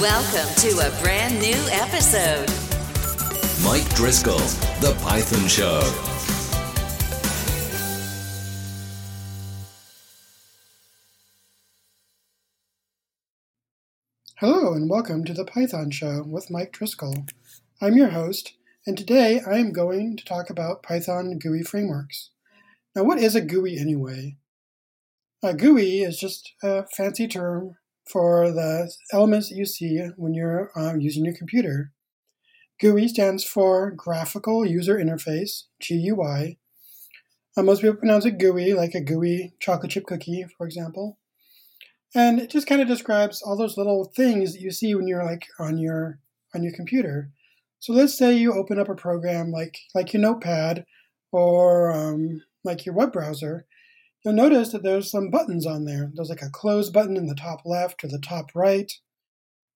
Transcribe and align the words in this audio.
Welcome 0.00 0.54
to 0.56 0.86
a 0.86 1.00
brand 1.00 1.40
new 1.40 1.56
episode. 1.70 2.50
Mike 3.64 3.88
Driscoll, 3.94 4.36
The 4.82 4.94
Python 5.00 5.48
Show. 5.48 5.80
Hello, 14.34 14.74
and 14.74 14.90
welcome 14.90 15.24
to 15.24 15.32
the 15.32 15.46
Python 15.46 15.90
Show 15.90 16.24
with 16.26 16.50
Mike 16.50 16.72
Driscoll. 16.72 17.24
I'm 17.80 17.96
your 17.96 18.10
host, 18.10 18.52
and 18.86 18.98
today 18.98 19.40
I 19.48 19.56
am 19.56 19.72
going 19.72 20.18
to 20.18 20.24
talk 20.26 20.50
about 20.50 20.82
Python 20.82 21.38
GUI 21.38 21.62
frameworks. 21.62 22.28
Now, 22.94 23.04
what 23.04 23.18
is 23.18 23.34
a 23.34 23.40
GUI 23.40 23.78
anyway? 23.78 24.36
A 25.42 25.54
GUI 25.54 26.02
is 26.02 26.20
just 26.20 26.52
a 26.62 26.84
fancy 26.88 27.26
term 27.26 27.76
for 28.10 28.50
the 28.50 28.92
elements 29.12 29.48
that 29.48 29.56
you 29.56 29.66
see 29.66 30.00
when 30.16 30.34
you're 30.34 30.70
uh, 30.76 30.94
using 30.94 31.24
your 31.24 31.36
computer. 31.36 31.92
GUI 32.80 33.08
stands 33.08 33.42
for 33.42 33.90
Graphical 33.90 34.66
User 34.66 34.96
Interface, 34.96 35.64
GUI. 35.80 36.58
Uh, 37.56 37.62
most 37.62 37.80
people 37.80 37.96
pronounce 37.96 38.26
it 38.26 38.38
GUI, 38.38 38.74
like 38.74 38.94
a 38.94 39.00
GUI 39.00 39.54
chocolate 39.60 39.90
chip 39.90 40.04
cookie, 40.06 40.46
for 40.56 40.66
example. 40.66 41.18
And 42.14 42.38
it 42.38 42.50
just 42.50 42.66
kind 42.66 42.80
of 42.80 42.88
describes 42.88 43.42
all 43.42 43.56
those 43.56 43.76
little 43.76 44.04
things 44.04 44.52
that 44.52 44.60
you 44.60 44.70
see 44.70 44.94
when 44.94 45.08
you're 45.08 45.24
like 45.24 45.46
on 45.58 45.78
your 45.78 46.20
on 46.54 46.62
your 46.62 46.72
computer. 46.72 47.30
So 47.80 47.92
let's 47.92 48.16
say 48.16 48.36
you 48.36 48.52
open 48.52 48.78
up 48.78 48.88
a 48.88 48.94
program 48.94 49.50
like 49.50 49.78
like 49.94 50.12
your 50.12 50.22
Notepad 50.22 50.84
or 51.32 51.92
um, 51.92 52.42
like 52.64 52.86
your 52.86 52.94
web 52.94 53.12
browser, 53.12 53.66
you'll 54.26 54.34
notice 54.34 54.72
that 54.72 54.82
there's 54.82 55.08
some 55.08 55.30
buttons 55.30 55.64
on 55.64 55.84
there. 55.84 56.10
There's 56.12 56.30
like 56.30 56.42
a 56.42 56.50
close 56.50 56.90
button 56.90 57.16
in 57.16 57.28
the 57.28 57.34
top 57.36 57.62
left 57.64 58.02
or 58.02 58.08
the 58.08 58.18
top 58.18 58.50
right. 58.56 58.92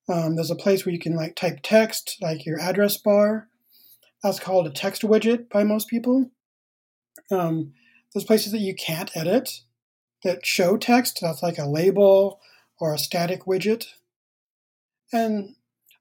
Um, 0.09 0.35
there's 0.35 0.51
a 0.51 0.57
place 0.57 0.85
where 0.85 0.93
you 0.93 0.99
can 0.99 1.15
like 1.15 1.37
type 1.37 1.61
text, 1.63 2.17
like 2.21 2.45
your 2.45 2.59
address 2.59 2.97
bar. 2.97 3.49
That's 4.25 4.41
called 4.41 4.67
a 4.67 4.71
text 4.71 5.03
widget 5.03 5.49
by 5.49 5.63
most 5.63 5.89
people. 5.89 6.33
Um, 7.31 7.75
there's 8.13 8.25
places 8.25 8.51
that 8.51 8.59
you 8.59 8.75
can't 8.75 9.17
edit 9.17 9.61
that 10.25 10.45
show 10.45 10.77
text. 10.77 11.21
That's 11.23 11.45
like 11.45 11.59
a 11.59 11.69
label 11.69 12.41
or 12.81 12.93
a 12.93 12.99
static 12.99 13.45
widget. 13.45 13.87
And 15.13 15.55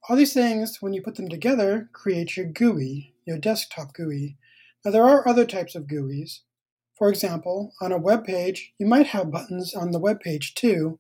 all 0.07 0.15
these 0.15 0.33
things, 0.33 0.81
when 0.81 0.93
you 0.93 1.03
put 1.03 1.15
them 1.15 1.29
together, 1.29 1.87
create 1.93 2.35
your 2.35 2.47
GUI, 2.47 3.13
your 3.27 3.37
desktop 3.37 3.93
GUI. 3.93 4.37
Now, 4.83 4.89
there 4.89 5.07
are 5.07 5.27
other 5.27 5.45
types 5.45 5.75
of 5.75 5.87
GUIs. 5.87 6.39
For 6.99 7.09
example, 7.09 7.71
on 7.81 7.93
a 7.93 7.97
web 7.97 8.25
page, 8.25 8.73
you 8.77 8.85
might 8.85 9.07
have 9.07 9.31
buttons 9.31 9.73
on 9.73 9.91
the 9.91 9.99
web 9.99 10.19
page 10.19 10.53
too, 10.53 10.99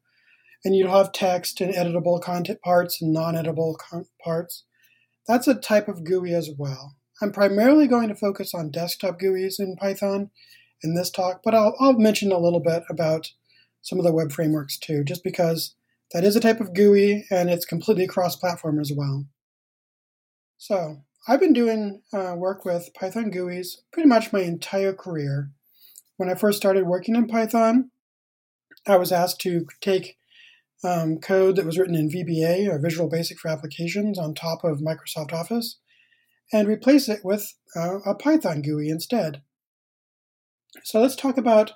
and 0.63 0.73
you'll 0.75 0.95
have 0.95 1.11
text 1.11 1.59
and 1.59 1.73
editable 1.73 2.21
content 2.21 2.61
parts 2.61 3.01
and 3.01 3.11
non-editable 3.11 3.75
parts. 4.23 4.63
That's 5.27 5.47
a 5.47 5.55
type 5.55 5.89
of 5.89 6.05
GUI 6.05 6.33
as 6.33 6.49
well. 6.57 6.95
I'm 7.21 7.33
primarily 7.33 7.85
going 7.85 8.07
to 8.07 8.15
focus 8.15 8.53
on 8.53 8.71
desktop 8.71 9.19
GUIs 9.19 9.59
in 9.59 9.75
Python 9.75 10.31
in 10.81 10.95
this 10.95 11.11
talk, 11.11 11.41
but 11.43 11.53
I'll, 11.53 11.75
I'll 11.81 11.99
mention 11.99 12.31
a 12.31 12.39
little 12.39 12.61
bit 12.61 12.83
about 12.89 13.33
some 13.81 13.99
of 13.99 14.05
the 14.05 14.13
web 14.13 14.31
frameworks 14.31 14.77
too, 14.77 15.03
just 15.03 15.21
because 15.21 15.75
that 16.13 16.23
is 16.23 16.37
a 16.37 16.39
type 16.39 16.61
of 16.61 16.73
GUI 16.73 17.25
and 17.29 17.49
it's 17.49 17.65
completely 17.65 18.07
cross-platform 18.07 18.79
as 18.79 18.93
well. 18.95 19.25
So 20.57 21.03
I've 21.27 21.41
been 21.41 21.53
doing 21.53 22.03
uh, 22.13 22.35
work 22.37 22.63
with 22.63 22.93
Python 22.93 23.31
GUIs 23.31 23.81
pretty 23.91 24.07
much 24.07 24.31
my 24.31 24.41
entire 24.41 24.93
career. 24.93 25.51
When 26.19 26.29
I 26.29 26.35
first 26.35 26.57
started 26.57 26.85
working 26.85 27.15
in 27.15 27.27
Python, 27.27 27.91
I 28.85 28.97
was 28.97 29.09
asked 29.09 29.39
to 29.39 29.65
take 29.79 30.17
um, 30.83 31.19
code 31.19 31.55
that 31.55 31.65
was 31.65 31.79
written 31.79 31.95
in 31.95 32.09
VBA, 32.09 32.67
or 32.69 32.77
Visual 32.77 33.09
Basic 33.09 33.39
for 33.39 33.47
Applications, 33.47 34.19
on 34.19 34.33
top 34.33 34.65
of 34.65 34.81
Microsoft 34.81 35.31
Office, 35.31 35.79
and 36.51 36.67
replace 36.67 37.07
it 37.07 37.23
with 37.23 37.53
uh, 37.73 37.99
a 38.05 38.15
Python 38.15 38.61
GUI 38.61 38.89
instead. 38.89 39.43
So 40.83 40.99
let's 40.99 41.15
talk 41.15 41.37
about, 41.37 41.71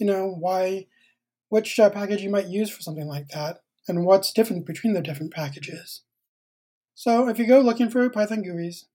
you 0.00 0.06
know, 0.08 0.26
why, 0.26 0.88
which 1.48 1.78
uh, 1.78 1.88
package 1.88 2.22
you 2.22 2.30
might 2.30 2.48
use 2.48 2.70
for 2.70 2.82
something 2.82 3.06
like 3.06 3.28
that, 3.28 3.60
and 3.86 4.04
what's 4.04 4.32
different 4.32 4.66
between 4.66 4.94
the 4.94 5.02
different 5.02 5.32
packages. 5.32 6.02
So 6.96 7.28
if 7.28 7.38
you 7.38 7.46
go 7.46 7.60
looking 7.60 7.90
for 7.90 8.10
Python 8.10 8.42
GUIs, 8.42 8.86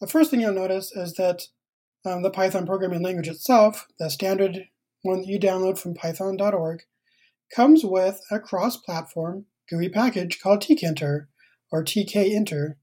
the 0.00 0.06
first 0.06 0.30
thing 0.30 0.40
you'll 0.40 0.54
notice 0.54 0.90
is 0.92 1.12
that 1.16 1.48
um, 2.04 2.22
the 2.22 2.30
Python 2.30 2.66
programming 2.66 3.02
language 3.02 3.28
itself, 3.28 3.86
the 3.98 4.10
standard 4.10 4.68
one 5.02 5.20
that 5.20 5.28
you 5.28 5.38
download 5.38 5.78
from 5.78 5.94
python.org, 5.94 6.82
comes 7.54 7.84
with 7.84 8.20
a 8.30 8.38
cross-platform 8.38 9.46
GUI 9.70 9.88
package 9.88 10.40
called 10.40 10.60
tkinter, 10.60 11.26
or 11.70 11.84
tkinter. 11.84 12.74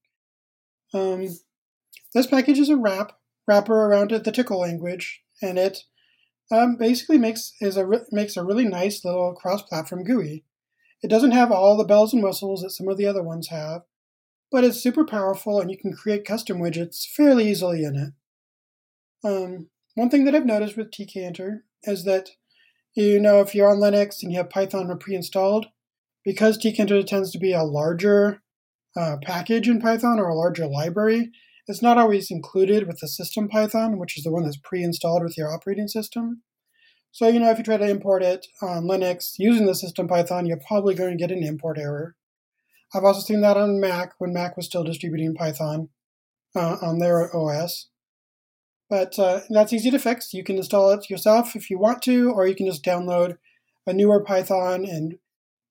Um, 0.93 1.37
this 2.13 2.27
package 2.27 2.59
is 2.59 2.69
a 2.69 2.77
wrap 2.77 3.13
wrapper 3.47 3.85
around 3.85 4.11
the 4.11 4.19
Tcl 4.19 4.59
language, 4.59 5.21
and 5.41 5.57
it 5.57 5.83
um, 6.51 6.77
basically 6.77 7.17
makes 7.17 7.53
is 7.59 7.77
a 7.77 7.87
makes 8.11 8.37
a 8.37 8.43
really 8.43 8.65
nice 8.65 9.03
little 9.03 9.33
cross-platform 9.33 10.03
GUI. 10.03 10.43
It 11.01 11.09
doesn't 11.09 11.31
have 11.31 11.51
all 11.51 11.77
the 11.77 11.83
bells 11.83 12.13
and 12.13 12.23
whistles 12.23 12.61
that 12.61 12.71
some 12.71 12.87
of 12.87 12.97
the 12.97 13.05
other 13.05 13.21
ones 13.21 13.49
have, 13.49 13.81
but 14.51 14.63
it's 14.63 14.81
super 14.81 15.05
powerful, 15.05 15.59
and 15.59 15.69
you 15.69 15.77
can 15.77 15.93
create 15.93 16.25
custom 16.25 16.59
widgets 16.59 17.05
fairly 17.05 17.49
easily 17.49 17.83
in 17.83 17.95
it. 17.95 18.13
Um, 19.25 19.69
one 19.95 20.09
thing 20.09 20.25
that 20.25 20.35
I've 20.35 20.45
noticed 20.45 20.77
with 20.77 20.91
tkinter 20.91 21.61
is 21.83 22.03
that, 22.03 22.29
you 22.95 23.19
know, 23.19 23.39
if 23.41 23.55
you're 23.55 23.69
on 23.69 23.77
Linux 23.77 24.21
and 24.21 24.31
you 24.31 24.37
have 24.37 24.49
Python 24.49 24.95
pre-installed, 24.99 25.67
because 26.23 26.57
tkinter 26.57 27.05
tends 27.05 27.31
to 27.31 27.39
be 27.39 27.51
a 27.51 27.63
larger 27.63 28.43
uh, 28.95 29.17
package 29.23 29.67
in 29.67 29.81
Python 29.81 30.19
or 30.19 30.27
a 30.27 30.35
larger 30.35 30.67
library, 30.67 31.31
it's 31.67 31.81
not 31.81 31.97
always 31.97 32.29
included 32.29 32.87
with 32.87 32.99
the 32.99 33.07
system 33.07 33.47
Python, 33.47 33.97
which 33.97 34.17
is 34.17 34.23
the 34.23 34.31
one 34.31 34.43
that's 34.43 34.57
pre-installed 34.57 35.23
with 35.23 35.37
your 35.37 35.51
operating 35.51 35.87
system. 35.87 36.43
So, 37.11 37.27
you 37.27 37.39
know, 37.39 37.49
if 37.49 37.57
you 37.57 37.63
try 37.63 37.77
to 37.77 37.89
import 37.89 38.21
it 38.21 38.45
on 38.61 38.83
Linux 38.83 39.35
using 39.39 39.65
the 39.65 39.73
system 39.73 40.07
Python, 40.07 40.45
you're 40.45 40.59
probably 40.67 40.93
going 40.93 41.17
to 41.17 41.21
get 41.21 41.35
an 41.35 41.43
import 41.43 41.79
error. 41.79 42.15
I've 42.93 43.03
also 43.03 43.21
seen 43.21 43.41
that 43.41 43.57
on 43.57 43.79
Mac 43.79 44.13
when 44.19 44.33
Mac 44.33 44.55
was 44.55 44.67
still 44.67 44.83
distributing 44.83 45.33
Python 45.33 45.89
uh, 46.55 46.77
on 46.81 46.99
their 46.99 47.35
OS. 47.35 47.87
But 48.89 49.17
uh, 49.17 49.41
that's 49.49 49.73
easy 49.73 49.89
to 49.91 49.99
fix. 49.99 50.33
You 50.33 50.43
can 50.43 50.57
install 50.57 50.91
it 50.91 51.09
yourself 51.09 51.55
if 51.55 51.69
you 51.69 51.79
want 51.79 52.01
to, 52.03 52.31
or 52.31 52.47
you 52.47 52.55
can 52.55 52.67
just 52.67 52.83
download 52.83 53.37
a 53.87 53.93
newer 53.93 54.23
Python 54.23 54.85
and 54.85 55.17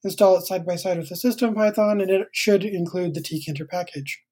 install 0.02 0.36
it 0.36 0.46
side 0.46 0.66
by 0.66 0.76
side 0.76 0.98
with 0.98 1.08
the 1.08 1.16
system 1.16 1.54
Python, 1.54 2.00
and 2.00 2.10
it 2.10 2.28
should 2.32 2.64
include 2.64 3.14
the 3.14 3.20
tkinter 3.20 3.68
package. 3.68 4.22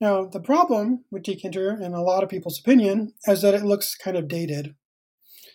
Now, 0.00 0.26
the 0.26 0.40
problem 0.40 1.04
with 1.10 1.24
tkinter, 1.24 1.80
in 1.80 1.92
a 1.92 2.02
lot 2.02 2.22
of 2.22 2.28
people's 2.28 2.60
opinion, 2.60 3.14
is 3.26 3.42
that 3.42 3.54
it 3.54 3.64
looks 3.64 3.94
kind 3.94 4.16
of 4.16 4.28
dated. 4.28 4.74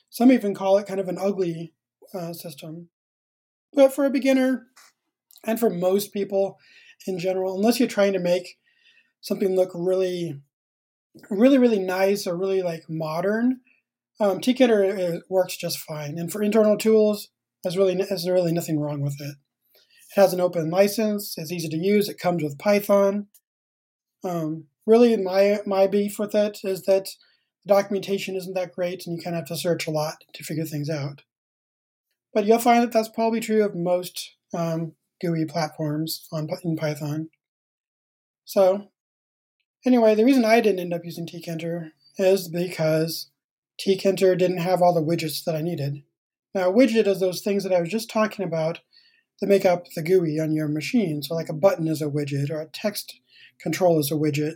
Some 0.10 0.32
even 0.32 0.54
call 0.54 0.78
it 0.78 0.88
kind 0.88 1.00
of 1.00 1.08
an 1.08 1.18
ugly 1.20 1.74
uh, 2.14 2.34
system. 2.34 2.90
But 3.74 3.94
for 3.94 4.06
a 4.06 4.12
beginner, 4.12 4.68
and 5.44 5.60
for 5.60 5.70
most 5.70 6.14
people 6.14 6.58
in 7.08 7.20
general, 7.20 7.56
unless 7.56 7.80
you're 7.80 7.90
trying 7.90 8.14
to 8.14 8.20
make 8.20 8.58
something 9.22 9.56
look 9.56 9.72
really 9.74 10.40
really, 11.30 11.58
really 11.58 11.80
nice 11.80 12.28
or 12.28 12.36
really 12.36 12.62
like 12.62 12.90
modern, 12.90 13.62
um, 14.20 14.40
tkinter 14.40 15.22
works 15.30 15.58
just 15.58 15.80
fine. 15.80 16.18
And 16.18 16.32
for 16.32 16.42
internal 16.42 16.78
tools, 16.78 17.30
there's 17.64 17.78
really 17.78 17.96
there's 17.96 18.30
really 18.30 18.54
nothing 18.54 18.80
wrong 18.80 19.02
with 19.02 19.20
it. 19.20 19.36
It 19.76 20.22
has 20.22 20.34
an 20.34 20.42
open 20.42 20.70
license. 20.70 21.36
It's 21.38 21.52
easy 21.52 21.70
to 21.70 21.78
use. 21.78 22.10
It 22.10 22.20
comes 22.20 22.44
with 22.44 22.60
Python. 22.60 23.28
Um, 24.24 24.66
really, 24.86 25.16
my 25.18 25.60
my 25.66 25.88
beef 25.88 26.20
with 26.20 26.36
it 26.36 26.60
is 26.64 26.84
that 26.84 27.10
the 27.66 27.74
documentation 27.74 28.36
isn't 28.36 28.54
that 28.54 28.74
great, 28.74 29.06
and 29.06 29.18
you 29.18 29.24
kind 29.24 29.36
of 29.36 29.42
have 29.42 29.48
to 29.48 29.58
search 29.58 29.88
a 29.88 29.92
lot 29.92 30.16
to 30.34 30.44
figure 30.44 30.66
things 30.66 30.90
out. 30.90 31.24
But 32.34 32.46
you'll 32.46 32.60
find 32.60 32.84
that 32.84 32.92
that's 32.92 33.10
probably 33.10 33.40
true 33.40 33.64
of 33.64 33.76
most 33.76 34.36
um, 34.54 34.94
GUI 35.22 35.46
platforms 35.46 36.28
on 36.32 36.48
in 36.64 36.76
Python. 36.76 37.30
So 38.46 38.90
Anyway, 39.86 40.16
the 40.16 40.26
reason 40.26 40.46
I 40.46 40.62
didn't 40.62 40.80
end 40.80 40.94
up 40.94 41.04
using 41.04 41.28
tkinter 41.28 41.92
is 42.18 42.48
because 42.48 43.30
tkinter 43.80 44.38
didn't 44.38 44.60
have 44.60 44.82
all 44.82 44.94
the 44.94 45.04
widgets 45.04 45.44
that 45.44 45.56
I 45.56 45.62
needed. 45.62 46.04
Now, 46.56 46.70
a 46.70 46.74
widget 46.74 47.08
is 47.08 47.20
those 47.20 47.42
things 47.42 47.64
that 47.64 47.74
I 47.74 47.82
was 47.82 47.90
just 47.90 48.10
talking 48.10 48.46
about 48.46 48.80
that 49.42 49.48
make 49.48 49.66
up 49.66 49.88
the 49.96 50.04
GUI 50.04 50.40
on 50.40 50.54
your 50.54 50.68
machine. 50.68 51.22
So, 51.22 51.36
like 51.36 51.50
a 51.50 51.54
button 51.54 51.88
is 51.88 52.02
a 52.02 52.06
widget, 52.06 52.50
or 52.50 52.62
a 52.62 52.68
text 52.68 53.20
control 53.60 54.00
is 54.00 54.12
a 54.12 54.16
widget. 54.16 54.56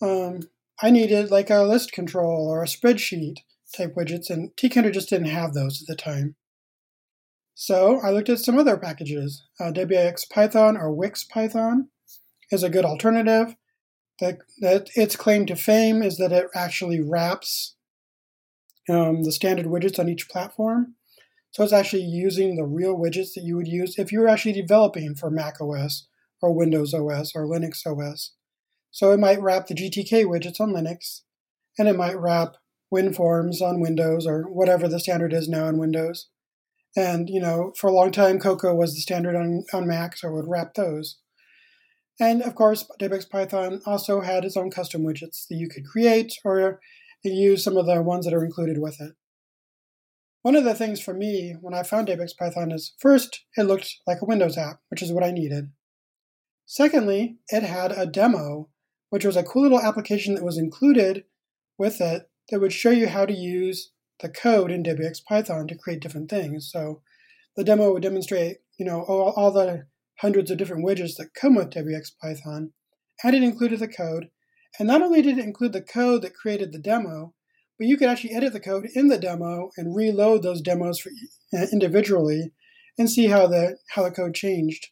Um, 0.00 0.48
I 0.80 0.90
needed 0.90 1.30
like 1.30 1.50
a 1.50 1.62
list 1.62 1.90
control 1.90 2.48
or 2.48 2.62
a 2.62 2.66
spreadsheet 2.66 3.38
type 3.74 3.94
widgets, 3.96 4.30
and 4.30 4.54
tkinter 4.56 4.92
just 4.92 5.08
didn't 5.08 5.28
have 5.28 5.54
those 5.54 5.82
at 5.82 5.88
the 5.88 5.96
time. 5.96 6.36
So 7.54 7.98
I 8.00 8.10
looked 8.10 8.28
at 8.28 8.38
some 8.38 8.58
other 8.58 8.76
packages. 8.76 9.42
Uh, 9.58 9.72
WX 9.72 10.30
Python 10.30 10.76
or 10.76 10.92
Wix 10.92 11.24
Python 11.24 11.88
is 12.52 12.62
a 12.62 12.70
good 12.70 12.84
alternative 12.84 13.56
that, 14.20 14.38
that 14.60 14.88
its 14.94 15.16
claim 15.16 15.46
to 15.46 15.56
fame 15.56 16.02
is 16.02 16.16
that 16.18 16.32
it 16.32 16.46
actually 16.54 17.00
wraps 17.00 17.76
um, 18.88 19.22
the 19.22 19.32
standard 19.32 19.66
widgets 19.66 19.98
on 19.98 20.08
each 20.08 20.28
platform. 20.28 20.94
So 21.50 21.62
it's 21.64 21.72
actually 21.72 22.02
using 22.02 22.56
the 22.56 22.64
real 22.64 22.96
widgets 22.96 23.34
that 23.34 23.42
you 23.44 23.56
would 23.56 23.68
use 23.68 23.98
if 23.98 24.12
you 24.12 24.20
were 24.20 24.28
actually 24.28 24.52
developing 24.52 25.14
for 25.14 25.30
Mac 25.30 25.60
OS 25.60 26.06
or 26.40 26.52
Windows 26.54 26.94
OS 26.94 27.32
or 27.34 27.46
Linux 27.46 27.86
OS. 27.86 28.32
So 28.90 29.12
it 29.12 29.20
might 29.20 29.40
wrap 29.40 29.66
the 29.66 29.74
GTK 29.74 30.24
widgets 30.24 30.60
on 30.60 30.72
Linux, 30.72 31.22
and 31.78 31.88
it 31.88 31.96
might 31.96 32.18
wrap 32.18 32.56
WinForms 32.92 33.60
on 33.60 33.80
Windows 33.80 34.26
or 34.26 34.42
whatever 34.42 34.88
the 34.88 35.00
standard 35.00 35.32
is 35.32 35.48
now 35.48 35.66
on 35.66 35.78
Windows. 35.78 36.28
And, 36.96 37.28
you 37.28 37.40
know, 37.40 37.72
for 37.76 37.88
a 37.88 37.92
long 37.92 38.10
time, 38.10 38.38
Cocoa 38.38 38.74
was 38.74 38.94
the 38.94 39.00
standard 39.00 39.36
on, 39.36 39.64
on 39.72 39.86
Mac, 39.86 40.16
so 40.16 40.28
it 40.28 40.34
would 40.34 40.48
wrap 40.48 40.74
those. 40.74 41.18
And 42.20 42.42
of 42.42 42.54
course, 42.54 42.84
WX 43.00 43.30
Python 43.30 43.80
also 43.86 44.20
had 44.20 44.44
its 44.44 44.56
own 44.56 44.70
custom 44.70 45.02
widgets 45.02 45.46
that 45.48 45.56
you 45.56 45.68
could 45.68 45.86
create 45.86 46.34
or 46.44 46.80
use 47.22 47.62
some 47.62 47.76
of 47.76 47.86
the 47.86 48.02
ones 48.02 48.24
that 48.24 48.34
are 48.34 48.44
included 48.44 48.78
with 48.78 49.00
it. 49.00 49.12
One 50.42 50.56
of 50.56 50.64
the 50.64 50.74
things 50.74 51.00
for 51.00 51.14
me 51.14 51.56
when 51.60 51.74
I 51.74 51.82
found 51.82 52.08
WX 52.08 52.36
Python 52.38 52.72
is 52.72 52.94
first, 52.98 53.44
it 53.56 53.64
looked 53.64 53.96
like 54.06 54.22
a 54.22 54.26
Windows 54.26 54.56
app, 54.56 54.80
which 54.88 55.02
is 55.02 55.12
what 55.12 55.24
I 55.24 55.30
needed. 55.30 55.70
Secondly, 56.64 57.38
it 57.48 57.62
had 57.62 57.92
a 57.92 58.06
demo, 58.06 58.68
which 59.10 59.24
was 59.24 59.36
a 59.36 59.42
cool 59.42 59.62
little 59.62 59.80
application 59.80 60.34
that 60.34 60.44
was 60.44 60.58
included 60.58 61.24
with 61.76 62.00
it 62.00 62.28
that 62.50 62.60
would 62.60 62.72
show 62.72 62.90
you 62.90 63.08
how 63.08 63.26
to 63.26 63.32
use 63.32 63.92
the 64.20 64.28
code 64.28 64.70
in 64.70 64.82
WX 64.82 65.24
Python 65.24 65.66
to 65.68 65.76
create 65.76 66.00
different 66.00 66.28
things. 66.28 66.70
So 66.70 67.02
the 67.56 67.64
demo 67.64 67.92
would 67.92 68.02
demonstrate, 68.02 68.58
you 68.78 68.84
know, 68.84 69.02
all, 69.02 69.32
all 69.36 69.50
the 69.50 69.86
hundreds 70.20 70.50
of 70.50 70.58
different 70.58 70.84
widgets 70.84 71.16
that 71.16 71.34
come 71.34 71.54
with 71.54 71.70
WX 71.70 72.10
Python, 72.20 72.72
and 73.22 73.36
it 73.36 73.42
included 73.42 73.78
the 73.80 73.88
code. 73.88 74.30
And 74.78 74.86
not 74.86 75.02
only 75.02 75.22
did 75.22 75.38
it 75.38 75.44
include 75.44 75.72
the 75.72 75.82
code 75.82 76.22
that 76.22 76.34
created 76.34 76.72
the 76.72 76.78
demo, 76.78 77.34
but 77.78 77.86
you 77.86 77.96
could 77.96 78.08
actually 78.08 78.34
edit 78.34 78.52
the 78.52 78.60
code 78.60 78.88
in 78.94 79.08
the 79.08 79.18
demo 79.18 79.70
and 79.76 79.94
reload 79.94 80.42
those 80.42 80.60
demos 80.60 80.98
for, 80.98 81.10
uh, 81.56 81.66
individually 81.72 82.52
and 82.98 83.08
see 83.08 83.26
how 83.26 83.46
the 83.46 83.78
how 83.90 84.02
the 84.02 84.10
code 84.10 84.34
changed, 84.34 84.88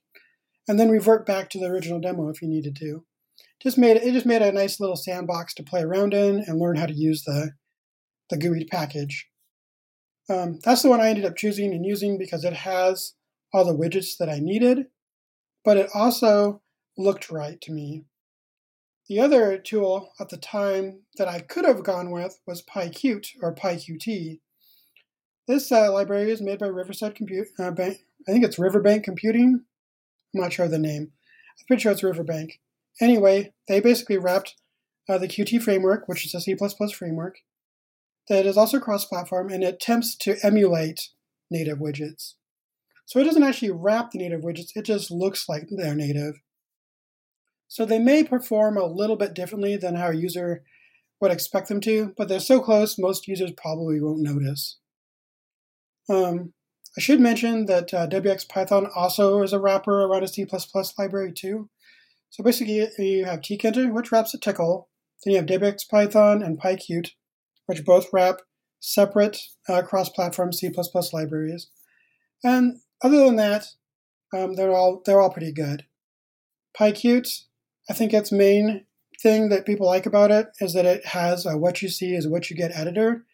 and 0.68 0.78
then 0.78 0.90
revert 0.90 1.26
back 1.26 1.50
to 1.50 1.58
the 1.58 1.66
original 1.66 2.00
demo 2.00 2.28
if 2.28 2.40
you 2.40 2.48
needed 2.48 2.76
to. 2.76 3.04
Just 3.60 3.76
made 3.76 3.96
it 3.96 4.12
just 4.12 4.26
made 4.26 4.42
a 4.42 4.52
nice 4.52 4.78
little 4.78 4.96
sandbox 4.96 5.54
to 5.54 5.64
play 5.64 5.82
around 5.82 6.14
in 6.14 6.44
and 6.46 6.60
learn 6.60 6.76
how 6.76 6.86
to 6.86 6.94
use 6.94 7.22
the 7.24 7.52
the 8.30 8.36
GUI 8.36 8.64
package. 8.70 9.28
Um, 10.28 10.58
that's 10.64 10.82
the 10.82 10.88
one 10.88 11.00
I 11.00 11.08
ended 11.08 11.24
up 11.24 11.36
choosing 11.36 11.72
and 11.72 11.84
using 11.84 12.18
because 12.18 12.44
it 12.44 12.52
has 12.52 13.14
all 13.52 13.64
the 13.64 13.76
widgets 13.76 14.16
that 14.18 14.28
I 14.28 14.40
needed, 14.40 14.86
but 15.66 15.76
it 15.76 15.90
also 15.92 16.62
looked 16.96 17.28
right 17.28 17.60
to 17.60 17.72
me. 17.72 18.04
The 19.08 19.18
other 19.18 19.58
tool 19.58 20.12
at 20.20 20.28
the 20.28 20.36
time 20.36 21.00
that 21.18 21.26
I 21.26 21.40
could 21.40 21.64
have 21.64 21.82
gone 21.82 22.12
with 22.12 22.38
was 22.46 22.62
PyQt 22.62 23.32
or 23.42 23.52
PyQt. 23.52 24.38
This 25.48 25.72
uh, 25.72 25.92
library 25.92 26.30
is 26.30 26.40
made 26.40 26.60
by 26.60 26.68
Riverside 26.68 27.16
Compute. 27.16 27.48
Uh, 27.58 27.72
Bank, 27.72 27.98
I 28.28 28.32
think 28.32 28.44
it's 28.44 28.60
Riverbank 28.60 29.02
Computing. 29.04 29.64
I'm 30.34 30.40
not 30.40 30.52
sure 30.52 30.66
of 30.66 30.70
the 30.70 30.78
name. 30.78 31.10
I'm 31.58 31.66
pretty 31.66 31.82
sure 31.82 31.92
it's 31.92 32.02
Riverbank. 32.02 32.60
Anyway, 33.00 33.52
they 33.66 33.80
basically 33.80 34.18
wrapped 34.18 34.54
uh, 35.08 35.18
the 35.18 35.28
Qt 35.28 35.62
framework, 35.62 36.06
which 36.06 36.24
is 36.24 36.34
a 36.34 36.40
C++ 36.40 36.56
framework, 36.94 37.38
that 38.28 38.46
is 38.46 38.56
also 38.56 38.78
cross-platform 38.78 39.50
and 39.50 39.64
attempts 39.64 40.14
to 40.16 40.36
emulate 40.44 41.10
native 41.50 41.78
widgets. 41.78 42.34
So 43.06 43.20
it 43.20 43.24
doesn't 43.24 43.42
actually 43.42 43.70
wrap 43.70 44.10
the 44.10 44.18
native 44.18 44.42
widgets, 44.42 44.72
it 44.74 44.84
just 44.84 45.10
looks 45.10 45.48
like 45.48 45.68
they're 45.70 45.94
native. 45.94 46.34
So 47.68 47.84
they 47.84 47.98
may 47.98 48.24
perform 48.24 48.76
a 48.76 48.86
little 48.86 49.16
bit 49.16 49.34
differently 49.34 49.76
than 49.76 49.94
how 49.94 50.08
a 50.08 50.14
user 50.14 50.62
would 51.20 51.30
expect 51.30 51.68
them 51.68 51.80
to, 51.82 52.12
but 52.16 52.28
they're 52.28 52.40
so 52.40 52.60
close 52.60 52.98
most 52.98 53.26
users 53.26 53.52
probably 53.56 54.00
won't 54.00 54.20
notice. 54.20 54.78
Um, 56.08 56.52
I 56.96 57.00
should 57.00 57.20
mention 57.20 57.66
that 57.66 57.92
uh, 57.92 58.88
also 58.94 59.42
is 59.42 59.52
a 59.52 59.58
wrapper 59.58 60.02
around 60.02 60.22
a 60.24 60.28
C++ 60.28 60.46
library 60.98 61.32
too. 61.32 61.68
So 62.30 62.42
basically 62.42 62.88
you 62.98 63.24
have 63.24 63.40
tkinter, 63.40 63.92
which 63.92 64.12
wraps 64.12 64.34
a 64.34 64.38
tcl, 64.38 64.86
then 65.24 65.32
you 65.32 65.38
have 65.38 65.46
WX 65.46 65.88
Python 65.88 66.42
and 66.42 66.60
PyQt, 66.60 67.10
which 67.66 67.84
both 67.84 68.06
wrap 68.12 68.40
separate 68.80 69.38
uh, 69.68 69.82
cross-platform 69.82 70.52
C++ 70.52 70.70
libraries. 71.12 71.68
And 72.44 72.80
other 73.06 73.24
than 73.24 73.36
that, 73.36 73.66
um, 74.34 74.54
they're 74.54 74.74
all 74.74 75.02
they're 75.04 75.20
all 75.20 75.30
pretty 75.30 75.52
good. 75.52 75.84
PyQt, 76.78 77.42
I 77.88 77.94
think 77.94 78.12
its 78.12 78.32
main 78.32 78.84
thing 79.22 79.48
that 79.48 79.64
people 79.64 79.86
like 79.86 80.06
about 80.06 80.30
it 80.30 80.48
is 80.60 80.74
that 80.74 80.84
it 80.84 81.06
has 81.06 81.46
a 81.46 81.56
what 81.56 81.80
you 81.82 81.88
see 81.88 82.14
is 82.14 82.28
what 82.28 82.50
you 82.50 82.56
get 82.56 82.76
editor, 82.76 83.24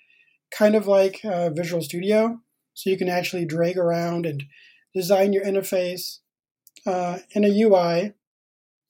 kind 0.56 0.74
of 0.74 0.86
like 0.86 1.24
uh, 1.24 1.50
Visual 1.50 1.82
Studio. 1.82 2.40
So 2.74 2.90
you 2.90 2.98
can 2.98 3.08
actually 3.08 3.44
drag 3.44 3.76
around 3.76 4.26
and 4.26 4.44
design 4.94 5.32
your 5.32 5.44
interface 5.44 6.18
uh, 6.86 7.18
in 7.30 7.44
a 7.44 7.62
UI 7.62 8.12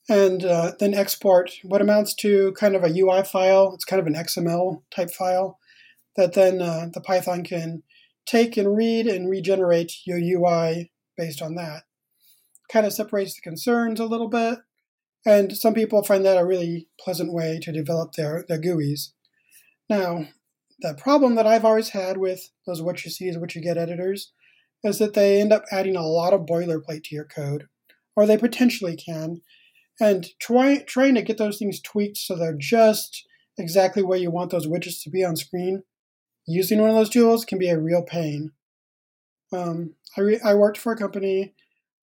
and 0.08 0.44
uh, 0.44 0.73
then 0.81 0.94
export 0.94 1.52
what 1.62 1.81
amounts 1.81 2.14
to 2.14 2.52
kind 2.52 2.75
of 2.75 2.82
a 2.82 2.93
UI 2.93 3.23
file. 3.23 3.73
It's 3.75 3.84
kind 3.84 4.00
of 4.00 4.06
an 4.06 4.14
XML 4.14 4.82
type 4.94 5.11
file 5.11 5.58
that 6.17 6.34
then 6.34 6.61
uh, 6.61 6.88
the 6.93 7.00
Python 7.00 7.44
can 7.44 7.82
take 8.27 8.57
and 8.57 8.77
read 8.77 9.07
and 9.07 9.29
regenerate 9.29 9.93
your 10.07 10.19
UI 10.19 10.93
based 11.17 11.43
on 11.43 11.55
that. 11.57 11.83
Kind 12.71 12.87
of 12.87 12.93
separates 12.93 13.35
the 13.35 13.43
concerns 13.43 14.01
a 14.01 14.07
little 14.07 14.29
bit, 14.29 14.59
and 15.27 15.57
some 15.57 15.75
people 15.75 16.03
find 16.03 16.25
that 16.25 16.39
a 16.39 16.45
really 16.45 16.89
pleasant 16.99 17.33
way 17.33 17.59
to 17.63 17.73
develop 17.73 18.13
their, 18.13 18.45
their 18.49 18.61
GUIs. 18.61 19.13
Now, 19.89 20.29
the 20.81 20.95
problem 20.95 21.35
that 21.37 21.47
I've 21.47 21.65
always 21.65 21.91
had 21.91 22.17
with 22.17 22.51
those 22.67 22.83
what 22.83 23.05
you 23.05 23.11
see 23.11 23.29
is 23.29 23.39
what 23.39 23.55
you 23.55 23.63
get 23.63 23.79
editors 23.79 24.33
is 24.83 24.99
that 24.99 25.15
they 25.15 25.41
end 25.41 25.53
up 25.53 25.65
adding 25.71 25.97
a 25.97 26.03
lot 26.03 26.33
of 26.33 26.47
boilerplate 26.47 27.05
to 27.05 27.15
your 27.15 27.25
code, 27.25 27.69
or 28.17 28.27
they 28.27 28.37
potentially 28.37 28.97
can, 28.97 29.43
and 30.01 30.29
try, 30.41 30.79
trying 30.79 31.15
to 31.15 31.23
get 31.23 31.39
those 31.39 31.59
things 31.59 31.81
tweaked 31.81 32.17
so 32.17 32.35
they're 32.35 32.57
just 32.59 33.25
exactly 33.59 34.03
where 34.03 34.19
you 34.19 34.31
want 34.31 34.51
those 34.51 34.67
widgets 34.67 35.03
to 35.03 35.11
be 35.11 35.23
on 35.25 35.37
screen 35.37 35.83
using 36.47 36.81
one 36.81 36.91
of 36.91 36.97
those 36.97 37.11
tools 37.11 37.44
can 37.44 37.59
be 37.59 37.69
a 37.69 37.79
real 37.79 38.03
pain. 38.03 38.53
Um, 39.53 39.94
I, 40.17 40.21
re- 40.21 40.41
I 40.44 40.55
worked 40.55 40.79
for 40.79 40.93
a 40.93 40.97
company 40.97 41.55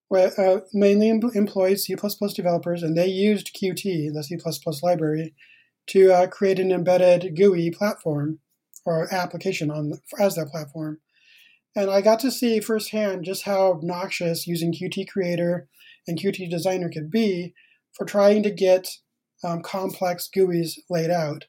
where 0.08 0.32
uh, 0.40 0.62
mainly 0.74 1.10
em- 1.10 1.22
employed 1.34 1.80
C++ 1.80 1.96
developers, 2.36 2.84
and 2.84 2.98
they 2.98 3.08
used 3.08 3.56
Qt, 3.56 4.14
the 4.14 4.24
C++ 4.24 4.38
library, 4.82 5.34
to 5.88 6.12
uh, 6.12 6.28
create 6.28 6.60
an 6.60 6.72
embedded 6.72 7.36
GUI 7.36 7.72
platform 7.72 8.40
or 8.86 9.14
application 9.14 9.72
on 9.72 9.94
as 10.20 10.36
their 10.36 10.46
platform. 10.46 11.00
And 11.76 11.90
I 11.90 12.02
got 12.02 12.20
to 12.22 12.32
see 12.32 12.60
firsthand 12.60 13.26
just 13.26 13.44
how 13.44 13.72
obnoxious 13.72 14.48
using 14.48 14.74
Qt 14.74 15.08
Creator 15.08 15.68
and 16.08 16.20
Qt 16.20 16.50
Designer 16.50 16.90
could 16.90 17.12
be 17.12 17.54
for 17.94 18.06
trying 18.06 18.44
to 18.44 18.52
get 18.52 18.98
um, 19.44 19.62
complex 19.62 20.30
GUIs 20.36 20.80
laid 20.90 21.12
out. 21.12 21.46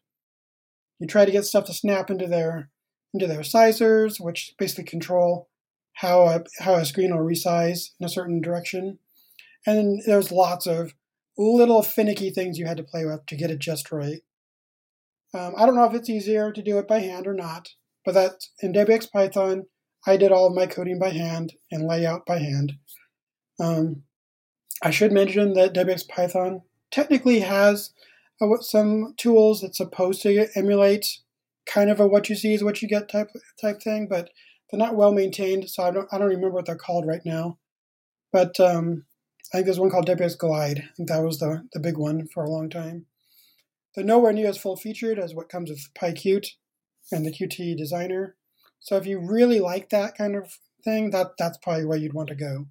You 0.98 1.06
try 1.06 1.24
to 1.24 1.32
get 1.32 1.44
stuff 1.44 1.64
to 1.66 1.72
snap 1.72 2.10
into 2.10 2.26
their 2.26 2.68
into 3.12 3.26
their 3.26 3.42
sizers, 3.42 4.20
which 4.20 4.54
basically 4.58 4.84
control 4.84 5.48
how 5.94 6.22
a, 6.22 6.44
how 6.60 6.74
a 6.74 6.84
screen 6.84 7.14
will 7.14 7.24
resize 7.24 7.90
in 7.98 8.06
a 8.06 8.10
certain 8.10 8.40
direction. 8.40 8.98
And 9.66 10.02
there's 10.06 10.32
lots 10.32 10.66
of 10.66 10.94
little 11.36 11.82
finicky 11.82 12.30
things 12.30 12.58
you 12.58 12.66
had 12.66 12.76
to 12.76 12.82
play 12.82 13.04
with 13.04 13.26
to 13.26 13.36
get 13.36 13.50
it 13.50 13.58
just 13.58 13.92
right. 13.92 14.22
Um, 15.32 15.54
I 15.56 15.66
don't 15.66 15.76
know 15.76 15.84
if 15.84 15.94
it's 15.94 16.10
easier 16.10 16.52
to 16.52 16.62
do 16.62 16.78
it 16.78 16.88
by 16.88 17.00
hand 17.00 17.26
or 17.26 17.34
not, 17.34 17.70
but 18.04 18.14
that 18.14 18.46
in 18.60 18.72
WX 18.72 19.10
Python, 19.12 19.66
I 20.06 20.16
did 20.16 20.32
all 20.32 20.46
of 20.46 20.54
my 20.54 20.66
coding 20.66 20.98
by 20.98 21.10
hand 21.10 21.52
and 21.70 21.86
layout 21.86 22.26
by 22.26 22.38
hand. 22.38 22.74
Um, 23.60 24.02
I 24.82 24.90
should 24.90 25.12
mention 25.12 25.52
that 25.52 25.74
WX 25.74 26.08
Python 26.08 26.62
technically 26.90 27.40
has 27.40 27.92
some 28.60 29.14
tools 29.16 29.60
that's 29.60 29.76
supposed 29.76 30.22
to 30.22 30.48
emulate 30.56 31.18
kind 31.66 31.90
of 31.90 32.00
a 32.00 32.06
what 32.06 32.28
you 32.28 32.36
see 32.36 32.54
is 32.54 32.64
what 32.64 32.82
you 32.82 32.88
get 32.88 33.08
type 33.08 33.28
type 33.60 33.80
thing, 33.82 34.06
but 34.08 34.30
they're 34.70 34.78
not 34.78 34.96
well 34.96 35.12
maintained. 35.12 35.68
So 35.68 35.82
I 35.82 35.90
don't 35.90 36.08
I 36.12 36.18
don't 36.18 36.28
remember 36.28 36.50
what 36.50 36.66
they're 36.66 36.76
called 36.76 37.06
right 37.06 37.22
now. 37.24 37.58
But 38.32 38.58
um, 38.60 39.04
I 39.52 39.58
think 39.58 39.66
there's 39.66 39.80
one 39.80 39.90
called 39.90 40.08
WX 40.08 40.38
Glade. 40.38 40.78
I 40.78 40.94
think 40.96 41.08
that 41.08 41.22
was 41.22 41.38
the 41.38 41.64
the 41.72 41.80
big 41.80 41.96
one 41.96 42.28
for 42.32 42.44
a 42.44 42.50
long 42.50 42.70
time. 42.70 43.06
They're 43.94 44.04
nowhere 44.04 44.32
near 44.32 44.48
as 44.48 44.58
full 44.58 44.76
featured 44.76 45.18
as 45.18 45.34
what 45.34 45.48
comes 45.48 45.68
with 45.68 45.88
PyQt 46.00 46.46
and 47.10 47.26
the 47.26 47.32
Qt 47.32 47.76
Designer. 47.76 48.36
So 48.78 48.96
if 48.96 49.06
you 49.06 49.20
really 49.20 49.58
like 49.58 49.90
that 49.90 50.16
kind 50.16 50.36
of 50.36 50.58
thing, 50.84 51.10
that 51.10 51.32
that's 51.38 51.58
probably 51.58 51.84
where 51.84 51.98
you'd 51.98 52.14
want 52.14 52.28
to 52.28 52.34
go. 52.34 52.66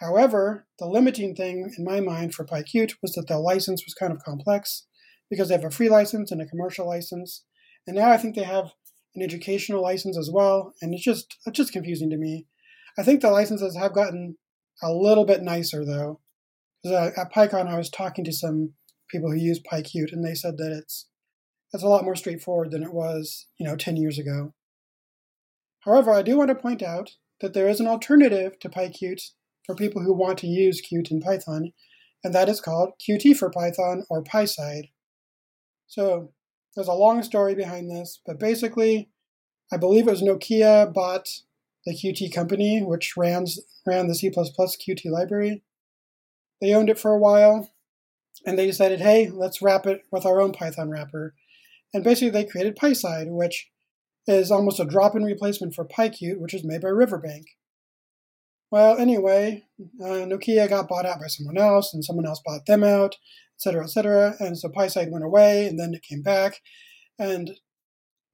However, 0.00 0.66
the 0.78 0.86
limiting 0.86 1.34
thing 1.34 1.72
in 1.76 1.84
my 1.84 2.00
mind 2.00 2.34
for 2.34 2.44
PyQt 2.44 2.94
was 3.02 3.12
that 3.12 3.26
the 3.26 3.38
license 3.38 3.84
was 3.84 3.94
kind 3.94 4.12
of 4.12 4.22
complex 4.24 4.86
because 5.28 5.48
they 5.48 5.54
have 5.54 5.64
a 5.64 5.70
free 5.70 5.88
license 5.88 6.30
and 6.30 6.40
a 6.40 6.46
commercial 6.46 6.86
license. 6.86 7.44
And 7.88 7.96
now 7.96 8.10
I 8.10 8.18
think 8.18 8.34
they 8.34 8.42
have 8.42 8.72
an 9.14 9.22
educational 9.22 9.80
license 9.80 10.18
as 10.18 10.30
well, 10.30 10.74
and 10.82 10.92
it's 10.92 11.02
just 11.02 11.38
it's 11.46 11.56
just 11.56 11.72
confusing 11.72 12.10
to 12.10 12.18
me. 12.18 12.44
I 12.98 13.02
think 13.02 13.22
the 13.22 13.30
licenses 13.30 13.76
have 13.76 13.94
gotten 13.94 14.36
a 14.82 14.92
little 14.92 15.24
bit 15.24 15.42
nicer 15.42 15.86
though. 15.86 16.20
Uh, 16.84 17.10
at 17.16 17.32
PyCon 17.32 17.66
I 17.66 17.78
was 17.78 17.88
talking 17.88 18.26
to 18.26 18.32
some 18.32 18.74
people 19.10 19.30
who 19.30 19.38
use 19.38 19.58
PyQt, 19.58 20.12
and 20.12 20.22
they 20.22 20.34
said 20.34 20.58
that 20.58 20.70
it's 20.70 21.08
it's 21.72 21.82
a 21.82 21.88
lot 21.88 22.04
more 22.04 22.14
straightforward 22.14 22.70
than 22.70 22.82
it 22.82 22.92
was, 22.92 23.46
you 23.58 23.66
know, 23.66 23.74
10 23.74 23.96
years 23.96 24.18
ago. 24.18 24.52
However, 25.80 26.12
I 26.12 26.20
do 26.20 26.36
want 26.36 26.48
to 26.48 26.54
point 26.54 26.82
out 26.82 27.12
that 27.40 27.54
there 27.54 27.68
is 27.68 27.80
an 27.80 27.86
alternative 27.86 28.58
to 28.60 28.68
PyQt 28.68 29.30
for 29.64 29.74
people 29.74 30.02
who 30.02 30.12
want 30.12 30.36
to 30.38 30.46
use 30.46 30.82
Qt 30.82 31.10
in 31.10 31.20
Python, 31.22 31.72
and 32.22 32.34
that 32.34 32.50
is 32.50 32.60
called 32.60 32.92
Qt 33.00 33.34
for 33.38 33.48
Python 33.50 34.04
or 34.10 34.22
PySide. 34.22 34.90
So 35.86 36.34
there's 36.74 36.88
a 36.88 36.92
long 36.92 37.22
story 37.22 37.54
behind 37.54 37.90
this, 37.90 38.20
but 38.26 38.38
basically, 38.38 39.10
I 39.72 39.76
believe 39.76 40.06
it 40.06 40.10
was 40.10 40.22
Nokia 40.22 40.92
bought 40.92 41.28
the 41.84 41.94
Qt 41.94 42.34
company, 42.34 42.82
which 42.82 43.16
ran, 43.16 43.46
ran 43.86 44.08
the 44.08 44.14
C++ 44.14 44.30
Qt 44.30 45.04
library. 45.06 45.62
They 46.60 46.74
owned 46.74 46.90
it 46.90 46.98
for 46.98 47.12
a 47.12 47.18
while, 47.18 47.70
and 48.46 48.58
they 48.58 48.66
decided, 48.66 49.00
hey, 49.00 49.28
let's 49.28 49.62
wrap 49.62 49.86
it 49.86 50.02
with 50.10 50.26
our 50.26 50.40
own 50.40 50.52
Python 50.52 50.90
wrapper. 50.90 51.34
And 51.94 52.04
basically, 52.04 52.30
they 52.30 52.44
created 52.44 52.76
PySide, 52.76 53.28
which 53.28 53.70
is 54.26 54.50
almost 54.50 54.80
a 54.80 54.84
drop-in 54.84 55.24
replacement 55.24 55.74
for 55.74 55.86
PyQt, 55.86 56.38
which 56.38 56.54
is 56.54 56.64
made 56.64 56.82
by 56.82 56.88
Riverbank. 56.88 57.46
Well, 58.70 58.98
anyway, 58.98 59.64
uh, 60.02 60.26
Nokia 60.26 60.68
got 60.68 60.88
bought 60.88 61.06
out 61.06 61.20
by 61.20 61.28
someone 61.28 61.56
else, 61.56 61.94
and 61.94 62.04
someone 62.04 62.26
else 62.26 62.42
bought 62.44 62.66
them 62.66 62.84
out, 62.84 63.16
etc., 63.58 63.88
cetera. 63.88 64.34
And 64.38 64.56
so 64.56 64.68
PySide 64.68 65.10
went 65.10 65.24
away, 65.24 65.66
and 65.66 65.78
then 65.78 65.94
it 65.94 66.02
came 66.02 66.22
back. 66.22 66.60
And 67.18 67.50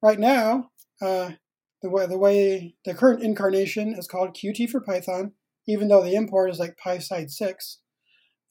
right 0.02 0.18
now, 0.18 0.70
uh, 1.00 1.32
the 1.82 1.90
way 1.90 2.06
the 2.06 2.18
way 2.18 2.74
the 2.84 2.94
current 2.94 3.22
incarnation 3.22 3.94
is 3.94 4.06
called 4.06 4.36
Qt 4.36 4.70
for 4.70 4.80
Python, 4.80 5.32
even 5.66 5.88
though 5.88 6.02
the 6.02 6.14
import 6.14 6.50
is 6.50 6.58
like 6.58 6.76
PySide 6.84 7.30
6, 7.30 7.80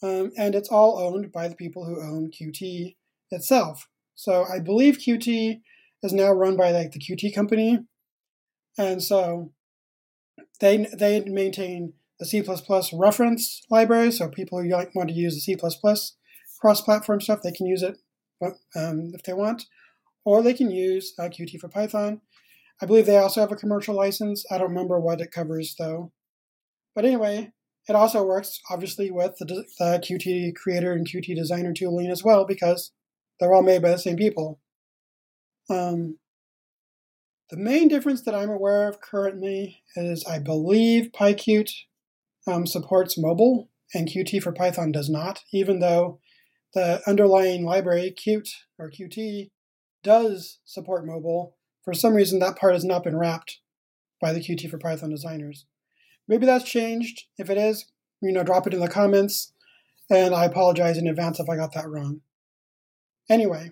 um, 0.01 0.31
and 0.37 0.55
it's 0.55 0.69
all 0.69 0.99
owned 0.99 1.31
by 1.31 1.47
the 1.47 1.55
people 1.55 1.85
who 1.85 2.01
own 2.01 2.31
Qt 2.31 2.95
itself. 3.31 3.87
So 4.15 4.45
I 4.45 4.59
believe 4.59 4.97
Qt 4.97 5.61
is 6.03 6.13
now 6.13 6.31
run 6.31 6.57
by 6.57 6.71
like 6.71 6.91
the 6.91 6.99
Qt 6.99 7.33
company, 7.33 7.79
and 8.77 9.01
so 9.01 9.51
they 10.59 10.87
they 10.97 11.21
maintain 11.21 11.93
the 12.19 12.25
C++ 12.25 12.43
reference 12.93 13.63
library. 13.69 14.11
So 14.11 14.29
people 14.29 14.61
who 14.61 14.69
want 14.69 15.09
to 15.09 15.15
use 15.15 15.33
the 15.33 15.41
C++ 15.41 15.57
cross-platform 16.63 17.19
stuff, 17.19 17.41
they 17.43 17.51
can 17.51 17.65
use 17.65 17.83
it 17.83 17.97
um, 18.73 19.11
if 19.13 19.23
they 19.23 19.33
want, 19.33 19.65
or 20.23 20.41
they 20.41 20.53
can 20.53 20.71
use 20.71 21.13
uh, 21.19 21.23
Qt 21.23 21.59
for 21.59 21.67
Python. 21.67 22.21
I 22.81 22.85
believe 22.85 23.05
they 23.05 23.17
also 23.17 23.41
have 23.41 23.51
a 23.51 23.57
commercial 23.57 23.93
license. 23.93 24.45
I 24.49 24.57
don't 24.57 24.69
remember 24.69 24.97
what 24.97 25.19
it 25.19 25.31
covers 25.31 25.75
though. 25.77 26.13
But 26.95 27.03
anyway, 27.03 27.51
it 27.89 27.97
also 27.97 28.23
works 28.23 28.61
obviously 28.71 29.11
with 29.11 29.35
the, 29.39 29.65
the 29.77 30.01
Qt 30.01 30.55
Creator 30.55 30.93
and 30.93 31.05
Qt 31.05 31.35
Designer 31.35 31.73
tooling 31.73 32.09
as 32.09 32.23
well 32.23 32.45
because 32.45 32.93
they're 33.39 33.53
all 33.53 33.61
made 33.61 33.81
by 33.81 33.89
the 33.89 33.99
same 33.99 34.15
people. 34.15 34.61
Um, 35.69 36.17
the 37.49 37.57
main 37.57 37.89
difference 37.89 38.21
that 38.21 38.35
I'm 38.35 38.49
aware 38.49 38.87
of 38.87 39.01
currently 39.01 39.83
is 39.97 40.23
I 40.25 40.39
believe 40.39 41.11
PyQt 41.11 41.69
um, 42.47 42.65
supports 42.65 43.17
mobile 43.17 43.69
and 43.93 44.07
Qt 44.07 44.41
for 44.41 44.53
Python 44.53 44.93
does 44.93 45.09
not, 45.09 45.41
even 45.51 45.79
though 45.79 46.19
the 46.73 47.01
underlying 47.07 47.65
library, 47.65 48.13
Qt 48.15 48.49
or 48.77 48.89
Qt, 48.89 49.49
does 50.03 50.59
support 50.65 51.05
mobile. 51.05 51.55
For 51.83 51.93
some 51.93 52.13
reason, 52.13 52.39
that 52.39 52.57
part 52.57 52.73
has 52.73 52.83
not 52.83 53.03
been 53.03 53.17
wrapped 53.17 53.59
by 54.21 54.33
the 54.33 54.39
Qt 54.39 54.69
for 54.69 54.77
Python 54.77 55.09
designers. 55.09 55.65
Maybe 56.27 56.45
that's 56.45 56.63
changed. 56.63 57.25
If 57.37 57.49
it 57.49 57.57
is, 57.57 57.85
you 58.21 58.31
know, 58.31 58.43
drop 58.43 58.65
it 58.67 58.73
in 58.73 58.79
the 58.79 58.87
comments, 58.87 59.53
and 60.09 60.33
I 60.33 60.45
apologize 60.45 60.97
in 60.97 61.07
advance 61.07 61.39
if 61.39 61.49
I 61.49 61.55
got 61.55 61.73
that 61.73 61.89
wrong. 61.89 62.21
Anyway, 63.29 63.71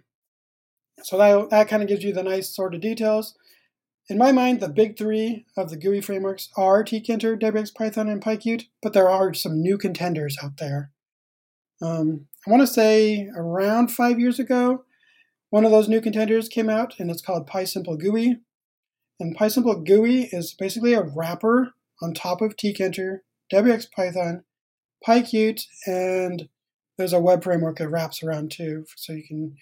so 1.04 1.18
that, 1.18 1.50
that 1.50 1.68
kind 1.68 1.82
of 1.82 1.90
gives 1.90 2.04
you 2.04 2.14
the 2.14 2.24
nice 2.24 2.54
sort 2.54 2.76
of 2.76 2.82
details. 2.82 3.36
In 4.10 4.18
my 4.18 4.32
mind, 4.32 4.60
the 4.60 4.70
big 4.70 4.98
three 4.98 5.46
of 5.56 5.70
the 5.70 5.78
GUI 5.78 6.02
frameworks 6.02 6.50
are 6.58 6.84
tkinter, 6.84 7.40
WX 7.40 7.74
Python, 7.74 8.10
and 8.10 8.22
PyQt, 8.22 8.64
but 8.82 8.94
there 8.94 9.10
are 9.10 9.34
some 9.34 9.62
new 9.62 9.78
contenders 9.78 10.38
out 10.44 10.58
there. 10.58 10.92
Um, 11.82 12.28
I 12.46 12.50
want 12.50 12.62
to 12.62 12.68
say 12.68 13.30
around 13.36 13.90
five 13.90 14.20
years 14.20 14.40
ago, 14.40 14.84
one 15.52 15.64
of 15.64 15.72
those 15.72 15.88
new 15.88 16.02
contenders 16.02 16.50
came 16.50 16.70
out, 16.70 16.96
and 17.00 17.12
it's 17.12 17.22
called 17.22 17.48
PySimple 17.48 18.00
GUI. 18.00 18.38
And 19.20 19.38
PySimple 19.38 19.86
GUI 19.86 20.30
is 20.32 20.56
basically 20.56 20.94
a 20.94 21.04
wrapper 21.04 21.74
on 22.02 22.14
top 22.14 22.42
of 22.42 22.56
tkinter, 22.56 23.20
wxpython, 23.54 24.44
PyQt, 25.06 25.66
and 25.86 26.50
there's 26.98 27.14
a 27.14 27.20
web 27.20 27.44
framework 27.44 27.78
that 27.78 27.90
wraps 27.90 28.24
around 28.24 28.50
too. 28.50 28.86
So 28.96 29.14
you 29.14 29.24
can 29.28 29.56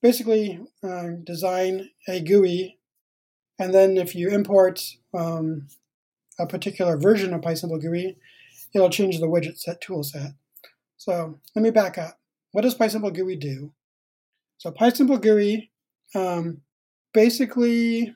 basically 0.00 0.60
uh, 0.82 1.10
design 1.22 1.90
a 2.08 2.20
GUI, 2.20 2.78
and 3.60 3.72
then 3.72 3.96
if 3.96 4.16
you 4.16 4.28
import 4.28 4.82
um, 5.14 5.68
a 6.40 6.46
particular 6.48 6.96
version 6.96 7.32
of 7.32 7.42
PySimple 7.42 7.80
GUI, 7.80 8.16
it'll 8.74 8.90
change 8.90 9.20
the 9.20 9.28
widget 9.28 9.58
set 9.58 9.80
tool 9.80 10.02
set. 10.02 10.32
So 11.04 11.40
let 11.56 11.62
me 11.64 11.72
back 11.72 11.98
up. 11.98 12.20
What 12.52 12.62
does 12.62 12.76
PySimple 12.76 13.12
GUI 13.12 13.34
do? 13.34 13.72
So 14.58 14.70
PySimple 14.70 15.20
GUI 15.20 15.72
um, 16.14 16.60
basically 17.12 18.14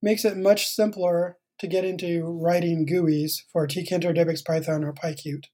makes 0.00 0.24
it 0.24 0.36
much 0.36 0.68
simpler 0.68 1.36
to 1.58 1.66
get 1.66 1.84
into 1.84 2.22
writing 2.40 2.86
GUIs 2.86 3.42
for 3.52 3.66
tkinter, 3.66 4.16
WX 4.16 4.44
Python, 4.44 4.84
or 4.84 4.92
PyQt. 4.92 5.46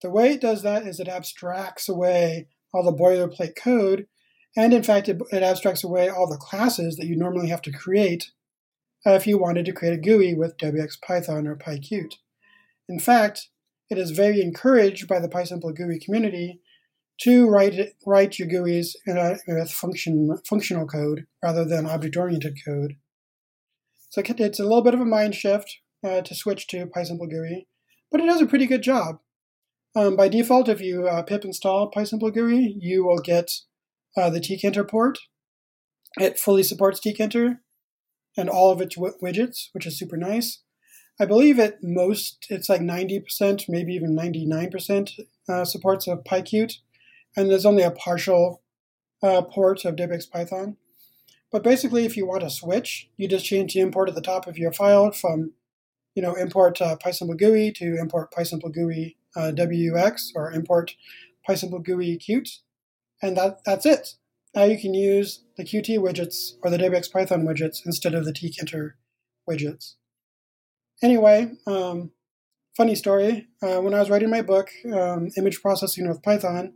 The 0.00 0.08
way 0.08 0.32
it 0.32 0.40
does 0.40 0.62
that 0.62 0.86
is 0.86 0.98
it 0.98 1.08
abstracts 1.08 1.86
away 1.86 2.48
all 2.72 2.82
the 2.82 2.90
boilerplate 2.90 3.56
code, 3.56 4.06
and 4.56 4.72
in 4.72 4.82
fact, 4.82 5.10
it, 5.10 5.20
it 5.30 5.42
abstracts 5.42 5.84
away 5.84 6.08
all 6.08 6.26
the 6.26 6.38
classes 6.38 6.96
that 6.96 7.06
you 7.06 7.16
normally 7.16 7.50
have 7.50 7.60
to 7.62 7.72
create 7.72 8.30
if 9.04 9.26
you 9.26 9.36
wanted 9.36 9.66
to 9.66 9.72
create 9.72 9.92
a 9.92 10.00
GUI 10.00 10.32
with 10.32 10.56
WX 10.56 11.02
Python 11.02 11.46
or 11.46 11.54
PyQt. 11.54 12.14
In 12.88 12.98
fact, 12.98 13.50
it 13.90 13.98
is 13.98 14.12
very 14.12 14.40
encouraged 14.40 15.08
by 15.08 15.18
the 15.18 15.28
PySimple 15.28 15.76
GUI 15.76 15.98
community 15.98 16.60
to 17.22 17.48
write 17.48 17.74
write 18.06 18.38
your 18.38 18.48
GUIs 18.48 18.94
with 19.46 19.70
function 19.70 20.38
functional 20.46 20.86
code 20.86 21.26
rather 21.42 21.64
than 21.64 21.86
object-oriented 21.86 22.56
code. 22.64 22.94
So 24.08 24.22
it's 24.26 24.58
a 24.58 24.62
little 24.62 24.82
bit 24.82 24.94
of 24.94 25.00
a 25.00 25.04
mind 25.04 25.34
shift 25.34 25.78
uh, 26.02 26.22
to 26.22 26.34
switch 26.34 26.66
to 26.68 26.86
PySimple 26.86 27.30
GUI, 27.30 27.66
but 28.10 28.20
it 28.20 28.26
does 28.26 28.40
a 28.40 28.46
pretty 28.46 28.66
good 28.66 28.82
job. 28.82 29.18
Um, 29.94 30.16
by 30.16 30.28
default, 30.28 30.68
if 30.68 30.80
you 30.80 31.06
uh, 31.06 31.22
pip 31.22 31.44
install 31.44 31.90
PySimple 31.90 32.32
GUI, 32.32 32.76
you 32.80 33.04
will 33.04 33.18
get 33.18 33.50
uh, 34.16 34.30
the 34.30 34.40
tkinter 34.40 34.88
port. 34.88 35.18
It 36.18 36.38
fully 36.38 36.62
supports 36.62 37.00
tkinter 37.00 37.58
and 38.36 38.48
all 38.48 38.70
of 38.72 38.80
its 38.80 38.96
w- 38.96 39.14
widgets, 39.22 39.68
which 39.72 39.86
is 39.86 39.98
super 39.98 40.16
nice. 40.16 40.62
I 41.20 41.26
believe 41.26 41.58
at 41.58 41.84
most 41.84 42.46
it's 42.48 42.70
like 42.70 42.80
90%, 42.80 43.68
maybe 43.68 43.92
even 43.92 44.16
99% 44.16 45.20
uh, 45.50 45.66
supports 45.66 46.08
of 46.08 46.24
PyQt, 46.24 46.78
and 47.36 47.50
there's 47.50 47.66
only 47.66 47.82
a 47.82 47.90
partial 47.90 48.62
uh, 49.22 49.42
port 49.42 49.84
of 49.84 49.96
WX 49.96 50.30
Python. 50.30 50.78
But 51.52 51.62
basically, 51.62 52.06
if 52.06 52.16
you 52.16 52.26
want 52.26 52.40
to 52.40 52.48
switch, 52.48 53.10
you 53.18 53.28
just 53.28 53.44
change 53.44 53.74
the 53.74 53.80
import 53.80 54.08
at 54.08 54.14
the 54.14 54.22
top 54.22 54.46
of 54.46 54.56
your 54.56 54.72
file 54.72 55.10
from, 55.10 55.52
you 56.14 56.22
know, 56.22 56.34
import 56.34 56.80
uh, 56.80 56.96
PySimple 56.96 57.36
GUI 57.36 57.70
to 57.72 57.98
import 57.98 58.32
PySimple 58.32 58.72
GUI 58.72 59.18
uh, 59.36 59.52
WX 59.54 60.30
or 60.34 60.50
import 60.50 60.94
PySimple 61.46 61.84
GUI 61.84 62.16
Qt, 62.16 62.60
and 63.20 63.36
that, 63.36 63.60
that's 63.66 63.84
it. 63.84 64.14
Now 64.54 64.64
you 64.64 64.80
can 64.80 64.94
use 64.94 65.44
the 65.58 65.64
Qt 65.64 65.98
widgets 65.98 66.54
or 66.62 66.70
the 66.70 66.78
WX 66.78 67.12
Python 67.12 67.46
widgets 67.46 67.84
instead 67.84 68.14
of 68.14 68.24
the 68.24 68.32
tkinter 68.32 68.92
widgets. 69.48 69.96
Anyway, 71.02 71.50
um, 71.66 72.10
funny 72.76 72.94
story. 72.94 73.48
Uh, 73.62 73.80
when 73.80 73.94
I 73.94 74.00
was 74.00 74.10
writing 74.10 74.30
my 74.30 74.42
book, 74.42 74.68
um, 74.92 75.30
Image 75.36 75.62
Processing 75.62 76.06
with 76.08 76.22
Python, 76.22 76.74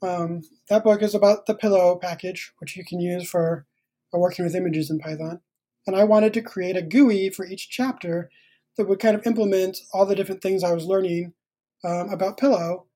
um, 0.00 0.42
that 0.68 0.84
book 0.84 1.02
is 1.02 1.14
about 1.14 1.46
the 1.46 1.54
Pillow 1.54 1.96
package, 1.96 2.52
which 2.58 2.76
you 2.76 2.84
can 2.84 3.00
use 3.00 3.28
for 3.28 3.66
working 4.12 4.44
with 4.44 4.54
images 4.54 4.90
in 4.90 4.98
Python. 4.98 5.40
And 5.86 5.96
I 5.96 6.04
wanted 6.04 6.34
to 6.34 6.42
create 6.42 6.76
a 6.76 6.82
GUI 6.82 7.30
for 7.30 7.44
each 7.44 7.68
chapter 7.68 8.30
that 8.76 8.88
would 8.88 9.00
kind 9.00 9.16
of 9.16 9.26
implement 9.26 9.78
all 9.92 10.06
the 10.06 10.14
different 10.14 10.42
things 10.42 10.62
I 10.62 10.72
was 10.72 10.86
learning 10.86 11.32
um, 11.84 12.10
about 12.10 12.38
Pillow 12.38 12.86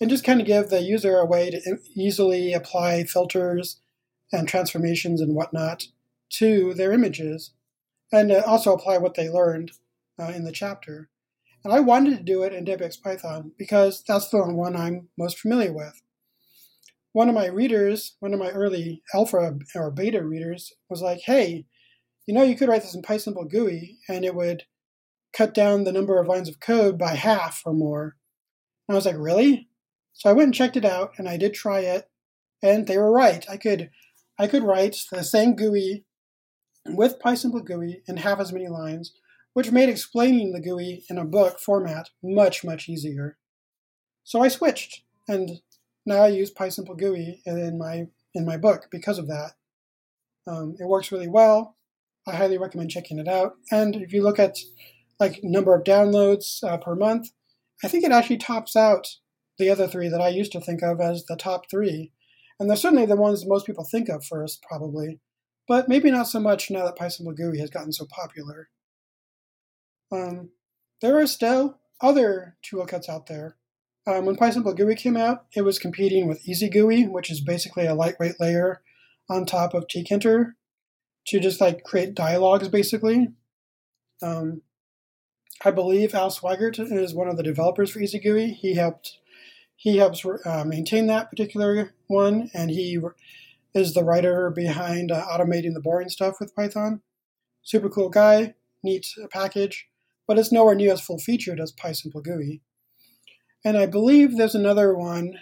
and 0.00 0.10
just 0.10 0.24
kind 0.24 0.40
of 0.40 0.46
give 0.46 0.68
the 0.68 0.80
user 0.80 1.18
a 1.18 1.26
way 1.26 1.50
to 1.50 1.78
easily 1.94 2.52
apply 2.52 3.04
filters 3.04 3.80
and 4.32 4.48
transformations 4.48 5.20
and 5.20 5.34
whatnot 5.34 5.86
to 6.30 6.74
their 6.74 6.92
images 6.92 7.52
and 8.10 8.32
uh, 8.32 8.42
also 8.46 8.74
apply 8.74 8.98
what 8.98 9.14
they 9.14 9.28
learned 9.28 9.70
uh, 10.18 10.32
in 10.34 10.44
the 10.44 10.52
chapter. 10.52 11.08
And 11.64 11.72
I 11.72 11.80
wanted 11.80 12.16
to 12.16 12.24
do 12.24 12.42
it 12.42 12.52
in 12.52 12.64
WX 12.64 13.02
Python 13.02 13.52
because 13.56 14.02
that's 14.06 14.28
the 14.28 14.42
one 14.42 14.76
I'm 14.76 15.08
most 15.16 15.38
familiar 15.38 15.72
with. 15.72 16.02
One 17.12 17.28
of 17.28 17.34
my 17.34 17.46
readers, 17.46 18.16
one 18.20 18.32
of 18.32 18.40
my 18.40 18.48
early 18.48 19.02
alpha 19.14 19.58
or 19.74 19.90
beta 19.90 20.24
readers, 20.24 20.72
was 20.88 21.02
like, 21.02 21.20
hey, 21.26 21.66
you 22.26 22.34
know, 22.34 22.42
you 22.42 22.56
could 22.56 22.68
write 22.68 22.82
this 22.82 22.94
in 22.94 23.02
PySimple 23.02 23.50
GUI 23.50 23.98
and 24.08 24.24
it 24.24 24.34
would 24.34 24.64
cut 25.32 25.54
down 25.54 25.84
the 25.84 25.92
number 25.92 26.18
of 26.18 26.28
lines 26.28 26.48
of 26.48 26.60
code 26.60 26.98
by 26.98 27.14
half 27.14 27.62
or 27.64 27.72
more. 27.72 28.16
And 28.88 28.94
I 28.94 28.96
was 28.96 29.06
like, 29.06 29.16
really? 29.18 29.68
So 30.12 30.28
I 30.28 30.34
went 30.34 30.46
and 30.46 30.54
checked 30.54 30.76
it 30.76 30.84
out, 30.84 31.12
and 31.16 31.28
I 31.28 31.36
did 31.36 31.54
try 31.54 31.80
it, 31.80 32.08
and 32.62 32.86
they 32.86 32.98
were 32.98 33.10
right. 33.10 33.44
I 33.48 33.56
could, 33.56 33.90
I 34.38 34.46
could 34.46 34.62
write 34.62 34.96
the 35.10 35.24
same 35.24 35.56
GUI 35.56 36.04
with 36.86 37.18
PySimple 37.18 37.64
GUI 37.64 38.02
in 38.06 38.18
half 38.18 38.38
as 38.38 38.52
many 38.52 38.68
lines, 38.68 39.14
which 39.54 39.72
made 39.72 39.88
explaining 39.88 40.52
the 40.52 40.60
GUI 40.60 41.04
in 41.08 41.18
a 41.18 41.24
book 41.24 41.58
format 41.58 42.10
much, 42.22 42.64
much 42.64 42.88
easier. 42.88 43.36
So 44.24 44.40
I 44.40 44.48
switched, 44.48 45.02
and 45.28 45.60
now 46.06 46.22
I 46.22 46.28
use 46.28 46.52
PySimple 46.52 46.98
GUI 46.98 47.42
in 47.46 47.78
my 47.78 48.06
in 48.34 48.46
my 48.46 48.56
book 48.56 48.88
because 48.90 49.18
of 49.18 49.28
that. 49.28 49.52
Um, 50.46 50.74
it 50.78 50.88
works 50.88 51.12
really 51.12 51.28
well. 51.28 51.76
I 52.26 52.36
highly 52.36 52.58
recommend 52.58 52.90
checking 52.90 53.18
it 53.18 53.28
out. 53.28 53.54
And 53.70 53.96
if 53.96 54.12
you 54.12 54.22
look 54.22 54.38
at 54.38 54.58
like 55.20 55.40
number 55.42 55.74
of 55.74 55.84
downloads 55.84 56.62
uh, 56.64 56.78
per 56.78 56.94
month, 56.94 57.30
I 57.84 57.88
think 57.88 58.04
it 58.04 58.12
actually 58.12 58.38
tops 58.38 58.76
out 58.76 59.06
the 59.58 59.70
other 59.70 59.86
three 59.86 60.08
that 60.08 60.20
I 60.20 60.28
used 60.28 60.52
to 60.52 60.60
think 60.60 60.82
of 60.82 61.00
as 61.00 61.24
the 61.24 61.36
top 61.36 61.70
three. 61.70 62.12
And 62.58 62.68
they're 62.68 62.76
certainly 62.76 63.06
the 63.06 63.16
ones 63.16 63.46
most 63.46 63.66
people 63.66 63.84
think 63.84 64.08
of 64.08 64.24
first, 64.24 64.62
probably, 64.62 65.20
but 65.68 65.88
maybe 65.88 66.10
not 66.10 66.28
so 66.28 66.40
much 66.40 66.70
now 66.70 66.84
that 66.84 66.96
PySimple 66.96 67.36
GUI 67.36 67.58
has 67.58 67.70
gotten 67.70 67.92
so 67.92 68.06
popular. 68.06 68.68
Um, 70.12 70.50
there 71.00 71.18
are 71.18 71.26
still 71.26 71.78
other 72.00 72.56
toolkits 72.62 73.08
out 73.08 73.26
there. 73.26 73.56
Um, 74.06 74.26
when 74.26 74.36
PySimple 74.36 74.76
GUI 74.76 74.96
came 74.96 75.16
out, 75.16 75.46
it 75.54 75.62
was 75.62 75.78
competing 75.78 76.28
with 76.28 76.44
EasyGUI, 76.44 77.08
which 77.08 77.30
is 77.30 77.40
basically 77.40 77.86
a 77.86 77.94
lightweight 77.94 78.40
layer 78.40 78.82
on 79.30 79.46
top 79.46 79.74
of 79.74 79.86
tkinter 79.86 80.52
to 81.28 81.40
just 81.40 81.60
like 81.60 81.84
create 81.84 82.14
dialogues, 82.14 82.68
basically. 82.68 83.28
Um, 84.20 84.62
I 85.64 85.70
believe 85.70 86.14
Al 86.14 86.30
Sweigart 86.30 86.78
is 86.78 87.14
one 87.14 87.28
of 87.28 87.36
the 87.36 87.42
developers 87.42 87.90
for 87.90 88.00
EasyGUI. 88.00 88.54
He 88.54 88.74
helped 88.74 89.18
he 89.76 89.96
helps 89.96 90.24
uh, 90.24 90.64
maintain 90.64 91.08
that 91.08 91.28
particular 91.28 91.92
one, 92.06 92.50
and 92.54 92.70
he 92.70 93.00
is 93.74 93.94
the 93.94 94.04
writer 94.04 94.48
behind 94.50 95.10
uh, 95.10 95.24
automating 95.26 95.74
the 95.74 95.80
boring 95.80 96.08
stuff 96.08 96.38
with 96.38 96.54
Python. 96.54 97.02
Super 97.62 97.88
cool 97.88 98.08
guy, 98.08 98.54
neat 98.84 99.06
package, 99.30 99.88
but 100.32 100.38
it's 100.38 100.50
nowhere 100.50 100.74
near 100.74 100.94
as 100.94 101.00
full 101.02 101.18
featured 101.18 101.60
as 101.60 101.74
PySimple 101.74 102.24
GUI. 102.24 102.62
And 103.66 103.76
I 103.76 103.84
believe 103.84 104.38
there's 104.38 104.54
another 104.54 104.94
one. 104.94 105.34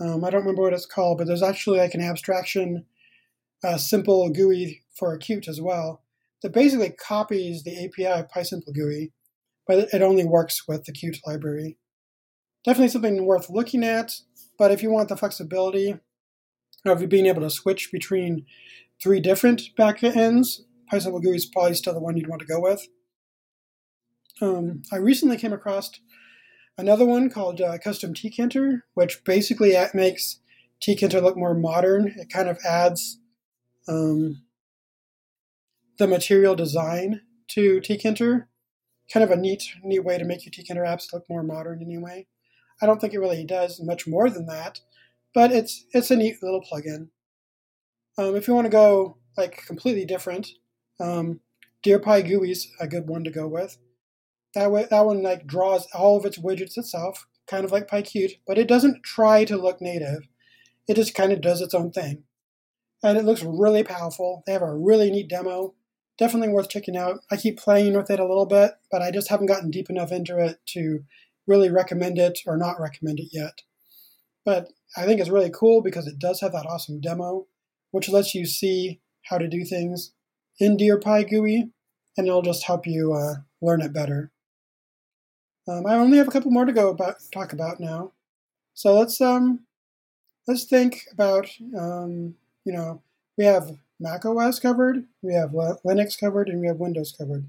Um, 0.00 0.24
I 0.24 0.30
don't 0.30 0.40
remember 0.40 0.62
what 0.62 0.72
it's 0.72 0.84
called, 0.84 1.18
but 1.18 1.28
there's 1.28 1.44
actually 1.44 1.78
like 1.78 1.94
an 1.94 2.00
abstraction, 2.00 2.84
uh, 3.62 3.76
simple 3.76 4.28
GUI 4.30 4.82
for 4.98 5.16
Qt 5.16 5.46
as 5.46 5.60
well 5.60 6.02
that 6.42 6.52
basically 6.52 6.90
copies 6.90 7.62
the 7.62 7.84
API 7.84 8.06
of 8.06 8.32
PySimple 8.32 8.74
GUI, 8.74 9.12
but 9.64 9.86
it 9.92 10.02
only 10.02 10.24
works 10.24 10.66
with 10.66 10.86
the 10.86 10.92
Qt 10.92 11.20
library. 11.24 11.78
Definitely 12.64 12.88
something 12.88 13.24
worth 13.24 13.48
looking 13.48 13.84
at, 13.84 14.16
but 14.58 14.72
if 14.72 14.82
you 14.82 14.90
want 14.90 15.08
the 15.08 15.16
flexibility 15.16 16.00
of 16.84 17.08
being 17.08 17.26
able 17.26 17.42
to 17.42 17.50
switch 17.50 17.92
between 17.92 18.44
three 19.00 19.20
different 19.20 19.62
backends, 19.78 20.62
PySimple 20.92 21.22
GUI 21.22 21.36
is 21.36 21.46
probably 21.46 21.74
still 21.74 21.94
the 21.94 22.00
one 22.00 22.16
you'd 22.16 22.26
want 22.26 22.40
to 22.40 22.48
go 22.48 22.60
with. 22.60 22.88
Um, 24.40 24.82
I 24.92 24.96
recently 24.96 25.36
came 25.36 25.52
across 25.52 25.90
another 26.78 27.04
one 27.04 27.30
called 27.30 27.60
uh, 27.60 27.78
Custom 27.78 28.14
Tkinter, 28.14 28.82
which 28.94 29.24
basically 29.24 29.76
makes 29.94 30.40
Tkinter 30.80 31.22
look 31.22 31.36
more 31.36 31.54
modern. 31.54 32.14
It 32.16 32.30
kind 32.30 32.48
of 32.48 32.58
adds 32.66 33.18
um, 33.88 34.42
the 35.98 36.06
material 36.06 36.54
design 36.54 37.20
to 37.48 37.80
Tkinter. 37.80 38.46
Kind 39.12 39.24
of 39.24 39.30
a 39.30 39.36
neat, 39.36 39.64
neat 39.82 40.04
way 40.04 40.16
to 40.16 40.24
make 40.24 40.44
your 40.44 40.52
Tkinter 40.52 40.86
apps 40.86 41.12
look 41.12 41.28
more 41.28 41.42
modern 41.42 41.82
anyway. 41.82 42.26
I 42.80 42.86
don't 42.86 43.00
think 43.00 43.14
it 43.14 43.20
really 43.20 43.44
does 43.44 43.80
much 43.80 44.06
more 44.06 44.30
than 44.30 44.46
that, 44.46 44.80
but 45.34 45.52
it's 45.52 45.84
it's 45.92 46.10
a 46.10 46.16
neat 46.16 46.42
little 46.42 46.62
plugin. 46.62 47.08
Um, 48.18 48.34
if 48.34 48.48
you 48.48 48.54
want 48.54 48.66
to 48.66 48.70
go 48.70 49.18
like 49.36 49.64
completely 49.66 50.04
different, 50.04 50.48
um, 50.98 51.40
GUI 51.84 52.50
is 52.50 52.68
a 52.80 52.88
good 52.88 53.06
one 53.06 53.24
to 53.24 53.30
go 53.30 53.46
with. 53.46 53.78
That 54.54 54.70
way, 54.70 54.86
that 54.90 55.06
one 55.06 55.22
like 55.22 55.46
draws 55.46 55.86
all 55.94 56.16
of 56.16 56.26
its 56.26 56.38
widgets 56.38 56.76
itself, 56.76 57.26
kind 57.46 57.64
of 57.64 57.72
like 57.72 57.88
PyQt, 57.88 58.38
but 58.46 58.58
it 58.58 58.68
doesn't 58.68 59.02
try 59.02 59.44
to 59.44 59.56
look 59.56 59.80
native. 59.80 60.28
It 60.86 60.94
just 60.94 61.14
kind 61.14 61.32
of 61.32 61.40
does 61.40 61.60
its 61.60 61.74
own 61.74 61.90
thing, 61.90 62.24
and 63.02 63.16
it 63.16 63.24
looks 63.24 63.42
really 63.42 63.82
powerful. 63.82 64.42
They 64.46 64.52
have 64.52 64.62
a 64.62 64.74
really 64.74 65.10
neat 65.10 65.28
demo. 65.28 65.74
Definitely 66.18 66.50
worth 66.50 66.68
checking 66.68 66.96
out. 66.96 67.20
I 67.30 67.36
keep 67.36 67.58
playing 67.58 67.96
with 67.96 68.10
it 68.10 68.20
a 68.20 68.26
little 68.26 68.46
bit, 68.46 68.72
but 68.90 69.00
I 69.00 69.10
just 69.10 69.30
haven't 69.30 69.46
gotten 69.46 69.70
deep 69.70 69.88
enough 69.88 70.12
into 70.12 70.38
it 70.38 70.60
to 70.68 71.00
really 71.46 71.70
recommend 71.70 72.18
it 72.18 72.40
or 72.46 72.56
not 72.56 72.80
recommend 72.80 73.18
it 73.18 73.28
yet. 73.32 73.62
But 74.44 74.68
I 74.96 75.06
think 75.06 75.20
it's 75.20 75.30
really 75.30 75.50
cool 75.50 75.82
because 75.82 76.06
it 76.06 76.18
does 76.18 76.40
have 76.40 76.52
that 76.52 76.66
awesome 76.66 77.00
demo, 77.00 77.46
which 77.90 78.08
lets 78.08 78.34
you 78.34 78.44
see 78.44 79.00
how 79.22 79.38
to 79.38 79.48
do 79.48 79.64
things 79.64 80.12
in 80.58 80.76
DearPy 80.76 81.28
GUI, 81.28 81.70
and 82.16 82.26
it'll 82.26 82.42
just 82.42 82.64
help 82.64 82.86
you 82.86 83.14
uh, 83.14 83.36
learn 83.60 83.80
it 83.80 83.92
better. 83.92 84.31
Um, 85.68 85.86
I 85.86 85.94
only 85.94 86.18
have 86.18 86.28
a 86.28 86.30
couple 86.30 86.50
more 86.50 86.64
to 86.64 86.72
go 86.72 86.90
about 86.90 87.16
talk 87.32 87.52
about 87.52 87.78
now, 87.78 88.12
so 88.74 88.94
let's 88.98 89.20
um, 89.20 89.60
let's 90.48 90.64
think 90.64 91.04
about 91.12 91.48
um, 91.78 92.34
you 92.64 92.72
know 92.72 93.00
we 93.38 93.44
have 93.44 93.76
Mac 94.00 94.24
OS 94.24 94.58
covered, 94.58 95.04
we 95.22 95.34
have 95.34 95.50
Linux 95.50 96.18
covered, 96.18 96.48
and 96.48 96.60
we 96.60 96.66
have 96.66 96.78
Windows 96.78 97.14
covered. 97.16 97.44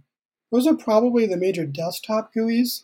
Those 0.52 0.68
are 0.68 0.76
probably 0.76 1.26
the 1.26 1.38
major 1.38 1.66
desktop 1.66 2.32
GUIs 2.32 2.84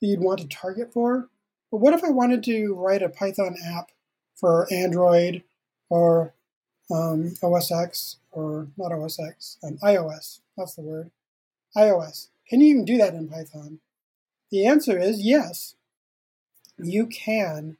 that 0.00 0.06
you'd 0.08 0.20
want 0.20 0.40
to 0.40 0.48
target 0.48 0.92
for. 0.92 1.28
But 1.70 1.78
what 1.78 1.94
if 1.94 2.02
I 2.02 2.10
wanted 2.10 2.42
to 2.44 2.74
write 2.74 3.02
a 3.02 3.08
Python 3.08 3.56
app 3.64 3.90
for 4.34 4.66
Android 4.72 5.44
or 5.88 6.34
um, 6.90 7.34
OS 7.42 7.70
X 7.70 8.16
or 8.32 8.66
not 8.76 8.90
OS 8.90 9.20
X, 9.20 9.58
um, 9.62 9.78
iOS? 9.78 10.40
That's 10.56 10.74
the 10.74 10.82
word. 10.82 11.12
iOS. 11.76 12.28
Can 12.48 12.60
you 12.60 12.68
even 12.70 12.84
do 12.84 12.96
that 12.96 13.14
in 13.14 13.28
Python? 13.28 13.78
The 14.50 14.66
answer 14.66 14.98
is 14.98 15.20
yes. 15.20 15.74
You 16.78 17.06
can. 17.06 17.76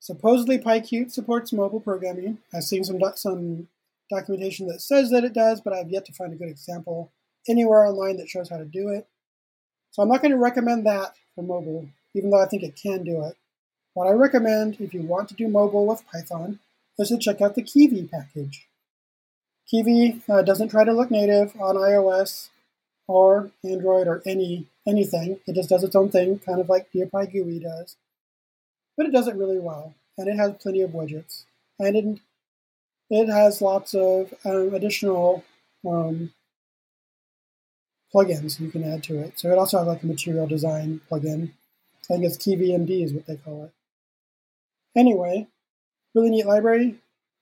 Supposedly, 0.00 0.58
PyQt 0.58 1.10
supports 1.10 1.52
mobile 1.52 1.80
programming. 1.80 2.38
I've 2.52 2.64
seen 2.64 2.84
some 2.84 3.00
some 3.16 3.68
documentation 4.10 4.66
that 4.68 4.82
says 4.82 5.10
that 5.10 5.24
it 5.24 5.32
does, 5.32 5.60
but 5.60 5.72
I've 5.72 5.90
yet 5.90 6.04
to 6.06 6.12
find 6.12 6.32
a 6.32 6.36
good 6.36 6.50
example 6.50 7.10
anywhere 7.48 7.84
online 7.84 8.18
that 8.18 8.28
shows 8.28 8.50
how 8.50 8.58
to 8.58 8.64
do 8.64 8.90
it. 8.90 9.06
So 9.90 10.02
I'm 10.02 10.08
not 10.08 10.20
going 10.20 10.32
to 10.32 10.38
recommend 10.38 10.86
that 10.86 11.14
for 11.34 11.42
mobile, 11.42 11.88
even 12.14 12.30
though 12.30 12.42
I 12.42 12.46
think 12.46 12.62
it 12.62 12.76
can 12.76 13.02
do 13.02 13.24
it. 13.24 13.36
What 13.94 14.08
I 14.08 14.12
recommend 14.12 14.80
if 14.80 14.92
you 14.92 15.02
want 15.02 15.28
to 15.28 15.34
do 15.34 15.48
mobile 15.48 15.86
with 15.86 16.06
Python 16.06 16.58
is 16.98 17.08
to 17.08 17.18
check 17.18 17.40
out 17.40 17.54
the 17.54 17.62
Kivy 17.62 18.10
package. 18.10 18.66
Kivy 19.72 20.20
uh, 20.28 20.42
doesn't 20.42 20.68
try 20.68 20.84
to 20.84 20.92
look 20.92 21.10
native 21.10 21.54
on 21.60 21.76
iOS 21.76 22.50
or 23.06 23.50
Android 23.64 24.06
or 24.06 24.22
any 24.26 24.66
anything. 24.86 25.40
It 25.46 25.54
just 25.54 25.70
does 25.70 25.84
its 25.84 25.96
own 25.96 26.10
thing, 26.10 26.38
kind 26.38 26.60
of 26.60 26.68
like 26.68 26.92
DearPy 26.92 27.32
GUI 27.32 27.60
does. 27.60 27.96
But 28.96 29.06
it 29.06 29.12
does 29.12 29.28
it 29.28 29.36
really 29.36 29.58
well, 29.58 29.94
and 30.16 30.28
it 30.28 30.36
has 30.36 30.54
plenty 30.60 30.82
of 30.82 30.90
widgets, 30.90 31.44
and 31.78 31.96
it, 31.96 32.20
it 33.10 33.28
has 33.28 33.60
lots 33.60 33.94
of 33.94 34.32
um, 34.44 34.72
additional 34.72 35.44
um, 35.86 36.32
plugins 38.14 38.60
you 38.60 38.70
can 38.70 38.84
add 38.84 39.02
to 39.04 39.18
it. 39.18 39.38
So 39.38 39.50
it 39.50 39.58
also 39.58 39.78
has 39.78 39.86
like 39.88 40.02
a 40.02 40.06
material 40.06 40.46
design 40.46 41.00
plugin. 41.10 41.50
I 42.04 42.14
think 42.14 42.24
it's 42.24 42.36
KivyMD 42.36 43.02
is 43.04 43.12
what 43.12 43.26
they 43.26 43.36
call 43.36 43.64
it. 43.64 43.72
Anyway, 44.96 45.48
really 46.14 46.30
neat 46.30 46.46
library, 46.46 46.96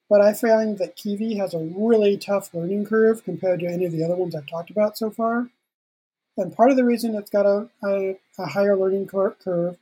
but 0.08 0.20
I 0.22 0.32
find 0.32 0.78
that 0.78 0.96
Kivy 0.96 1.36
has 1.36 1.52
a 1.52 1.58
really 1.58 2.16
tough 2.16 2.54
learning 2.54 2.86
curve 2.86 3.24
compared 3.24 3.60
to 3.60 3.66
any 3.66 3.84
of 3.84 3.92
the 3.92 4.04
other 4.04 4.16
ones 4.16 4.34
I've 4.34 4.46
talked 4.46 4.70
about 4.70 4.96
so 4.96 5.10
far. 5.10 5.50
And 6.36 6.56
part 6.56 6.70
of 6.70 6.76
the 6.76 6.84
reason 6.84 7.14
it's 7.14 7.30
got 7.30 7.46
a, 7.46 7.68
a, 7.84 8.18
a 8.38 8.46
higher 8.46 8.76
learning 8.76 9.06
curve 9.06 9.76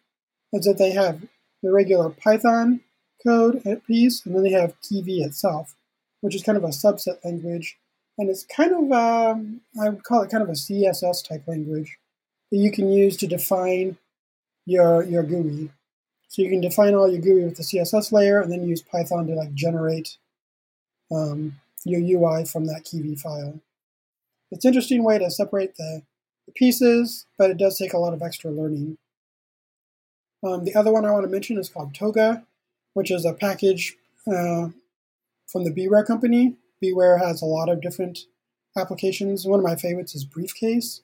is 0.52 0.64
that 0.64 0.78
they 0.78 0.90
have 0.90 1.22
the 1.62 1.72
regular 1.72 2.10
Python 2.10 2.80
code 3.24 3.62
at 3.66 3.86
piece, 3.86 4.24
and 4.24 4.34
then 4.34 4.42
they 4.42 4.50
have 4.50 4.80
Kivy 4.80 5.24
itself, 5.24 5.76
which 6.20 6.34
is 6.34 6.42
kind 6.42 6.58
of 6.58 6.64
a 6.64 6.68
subset 6.68 7.24
language 7.24 7.78
and 8.20 8.28
it's 8.28 8.44
kind 8.44 8.72
of 8.72 8.92
um, 8.92 9.62
I 9.80 9.88
would 9.88 10.04
call 10.04 10.22
it 10.22 10.30
kind 10.30 10.42
of 10.42 10.50
a 10.50 10.52
CSS 10.52 11.26
type 11.26 11.48
language 11.48 11.98
that 12.50 12.58
you 12.58 12.70
can 12.70 12.92
use 12.92 13.16
to 13.16 13.26
define 13.26 13.96
your 14.66 15.02
your 15.02 15.22
GUI. 15.22 15.70
So 16.28 16.42
you 16.42 16.50
can 16.50 16.60
define 16.60 16.94
all 16.94 17.10
your 17.10 17.22
GUI 17.22 17.44
with 17.44 17.56
the 17.56 17.62
CSS 17.62 18.12
layer, 18.12 18.40
and 18.40 18.52
then 18.52 18.68
use 18.68 18.82
Python 18.82 19.26
to 19.26 19.34
like 19.34 19.54
generate 19.54 20.18
um, 21.10 21.60
your 21.84 22.00
UI 22.00 22.44
from 22.44 22.66
that 22.66 22.84
Kivy 22.84 23.18
file. 23.18 23.58
It's 24.50 24.66
an 24.66 24.68
interesting 24.68 25.02
way 25.02 25.18
to 25.18 25.30
separate 25.30 25.76
the, 25.76 26.02
the 26.50 26.58
pieces, 26.58 27.26
but 27.38 27.50
it 27.50 27.58
does 27.58 27.78
take 27.78 27.92
a 27.92 27.98
lot 27.98 28.12
of 28.12 28.22
extra 28.22 28.50
learning. 28.50 28.98
Um, 30.42 30.64
the 30.64 30.74
other 30.74 30.92
one 30.92 31.04
I 31.04 31.10
want 31.12 31.24
to 31.24 31.30
mention 31.30 31.58
is 31.58 31.68
called 31.68 31.94
Toga, 31.94 32.44
which 32.94 33.10
is 33.10 33.24
a 33.24 33.34
package 33.34 33.96
uh, 34.26 34.68
from 35.46 35.64
the 35.64 35.70
BeeWare 35.70 36.06
company 36.06 36.56
BeeWare 36.82 37.20
has 37.20 37.42
a 37.42 37.46
lot 37.46 37.68
of 37.68 37.80
different 37.80 38.20
applications. 38.76 39.46
One 39.46 39.60
of 39.60 39.64
my 39.64 39.76
favorites 39.76 40.14
is 40.14 40.24
Briefcase. 40.24 41.02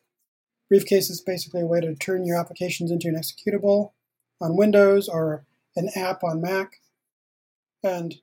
Briefcase 0.68 1.10
is 1.10 1.20
basically 1.20 1.60
a 1.60 1.66
way 1.66 1.80
to 1.80 1.94
turn 1.94 2.24
your 2.24 2.38
applications 2.38 2.90
into 2.90 3.08
an 3.08 3.14
executable 3.14 3.92
on 4.40 4.56
Windows 4.56 5.08
or 5.08 5.44
an 5.76 5.90
app 5.94 6.24
on 6.24 6.40
Mac. 6.40 6.80
And 7.82 8.16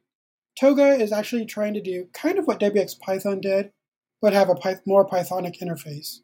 Toga 0.60 0.90
is 0.90 1.12
actually 1.12 1.46
trying 1.46 1.74
to 1.76 1.82
do 1.82 2.08
kind 2.14 2.38
of 2.38 2.48
what 2.48 2.60
WX 2.60 3.00
Python 3.00 3.40
did, 3.40 3.72
but 4.22 4.34
have 4.34 4.50
a 4.50 4.82
more 4.86 5.08
Pythonic 5.08 5.60
interface. 5.62 6.20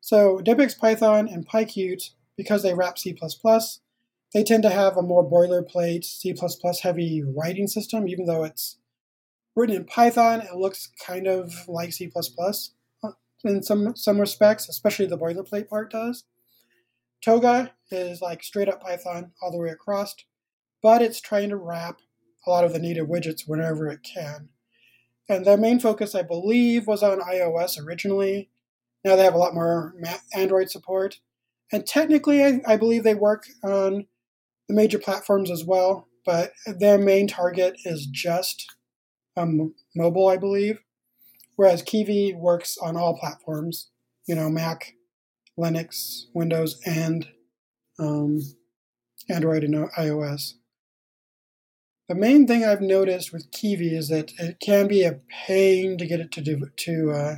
So 0.00 0.38
WX 0.38 0.78
Python 0.78 1.28
and 1.28 1.46
PyQt, 1.46 2.10
because 2.36 2.62
they 2.62 2.74
wrap 2.74 2.98
C++, 2.98 3.16
they 4.32 4.44
tend 4.44 4.62
to 4.62 4.70
have 4.70 4.96
a 4.96 5.02
more 5.02 5.28
boilerplate 5.28 6.04
C++ 6.04 6.34
heavy 6.82 7.22
writing 7.22 7.66
system, 7.66 8.08
even 8.08 8.26
though 8.26 8.44
it's 8.44 8.78
written 9.54 9.76
in 9.76 9.84
Python, 9.84 10.40
it 10.40 10.56
looks 10.56 10.90
kind 11.04 11.26
of 11.26 11.52
like 11.68 11.92
C++ 11.92 12.10
uh, 12.16 13.10
in 13.44 13.62
some 13.62 13.94
some 13.96 14.20
respects, 14.20 14.68
especially 14.68 15.06
the 15.06 15.18
boilerplate 15.18 15.68
part 15.68 15.90
does. 15.90 16.24
Toga 17.22 17.72
is 17.90 18.22
like 18.22 18.42
straight 18.42 18.68
up 18.68 18.82
Python 18.82 19.32
all 19.42 19.50
the 19.50 19.58
way 19.58 19.68
across, 19.68 20.14
but 20.82 21.02
it's 21.02 21.20
trying 21.20 21.50
to 21.50 21.56
wrap 21.56 22.00
a 22.46 22.50
lot 22.50 22.64
of 22.64 22.72
the 22.72 22.78
native 22.78 23.06
widgets 23.06 23.46
whenever 23.46 23.88
it 23.88 24.00
can. 24.02 24.48
And 25.28 25.44
their 25.44 25.58
main 25.58 25.78
focus, 25.78 26.14
I 26.14 26.22
believe, 26.22 26.86
was 26.86 27.02
on 27.02 27.20
iOS 27.20 27.78
originally. 27.84 28.50
Now 29.04 29.16
they 29.16 29.24
have 29.24 29.34
a 29.34 29.38
lot 29.38 29.54
more 29.54 29.94
Android 30.34 30.70
support. 30.70 31.20
And 31.72 31.86
technically, 31.86 32.44
I, 32.44 32.60
I 32.66 32.76
believe 32.76 33.04
they 33.04 33.14
work 33.14 33.44
on 33.62 34.06
the 34.68 34.74
major 34.74 34.98
platforms 34.98 35.50
as 35.50 35.64
well, 35.64 36.08
but 36.24 36.52
their 36.66 36.98
main 36.98 37.26
target 37.26 37.76
is 37.84 38.06
just 38.06 38.74
um, 39.36 39.74
mobile, 39.94 40.28
I 40.28 40.36
believe. 40.36 40.80
Whereas 41.56 41.82
Kivy 41.82 42.34
works 42.34 42.76
on 42.78 42.96
all 42.96 43.18
platforms, 43.18 43.90
you 44.26 44.34
know, 44.34 44.48
Mac, 44.48 44.94
Linux, 45.58 46.22
Windows, 46.34 46.80
and 46.86 47.28
um, 47.98 48.40
Android 49.28 49.64
and 49.64 49.74
iOS. 49.74 50.54
The 52.08 52.14
main 52.14 52.46
thing 52.46 52.64
I've 52.64 52.80
noticed 52.80 53.32
with 53.32 53.50
Kivy 53.52 53.92
is 53.92 54.08
that 54.08 54.32
it 54.38 54.58
can 54.60 54.88
be 54.88 55.04
a 55.04 55.20
pain 55.46 55.96
to 55.98 56.06
get 56.06 56.18
it 56.18 56.32
to 56.32 56.40
do, 56.40 56.66
to 56.74 57.10
uh, 57.12 57.34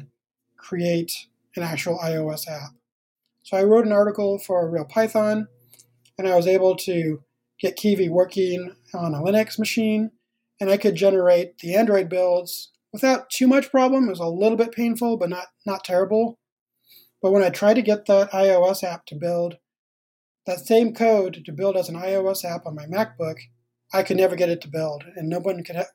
create 0.57 1.27
an 1.57 1.63
actual 1.63 1.99
iOS 1.99 2.49
app. 2.49 2.73
So 3.43 3.57
I 3.57 3.65
wrote 3.65 3.87
an 3.87 3.93
article 3.93 4.39
for 4.39 4.71
Real 4.71 4.85
Python, 4.85 5.49
and 6.19 6.29
I 6.29 6.37
was 6.37 6.47
able 6.47 6.77
to 6.77 7.23
get 7.61 7.79
Kivy 7.79 8.09
working 8.09 8.75
on 8.95 9.15
a 9.15 9.21
Linux 9.21 9.59
machine, 9.59 10.11
and 10.61 10.71
I 10.71 10.77
could 10.77 10.95
generate 10.95 11.59
the 11.59 11.75
Android 11.75 12.09
builds 12.09 12.71
without 12.93 13.31
too 13.31 13.47
much 13.47 13.71
problem. 13.71 14.07
It 14.07 14.11
was 14.11 14.21
a 14.21 14.27
little 14.27 14.57
bit 14.57 14.73
painful, 14.73 15.17
but 15.17 15.31
not 15.31 15.47
not 15.67 15.85
terrible. 15.85 16.39
But 17.21 17.33
when 17.33 17.43
I 17.43 17.51
tried 17.51 17.75
to 17.75 17.83
get 17.83 18.07
that 18.07 18.31
iOS 18.33 18.83
app 18.83 19.07
to 19.07 19.15
build, 19.15 19.57
that 20.47 20.67
same 20.67 20.93
code 20.93 21.43
to 21.45 21.53
build 21.53 21.77
as 21.77 21.89
an 21.89 21.97
iOS 21.97 22.45
app 22.45 22.67
on 22.67 22.75
my 22.75 22.87
MacBook, 22.87 23.37
I 23.93 24.03
could 24.03 24.17
never 24.17 24.37
get 24.37 24.49
it 24.49 24.61
to 24.63 24.69
build, 24.69 25.05
and 25.17 25.29
no 25.29 25.39
one 25.39 25.63
could. 25.65 25.77
Ha- 25.77 25.87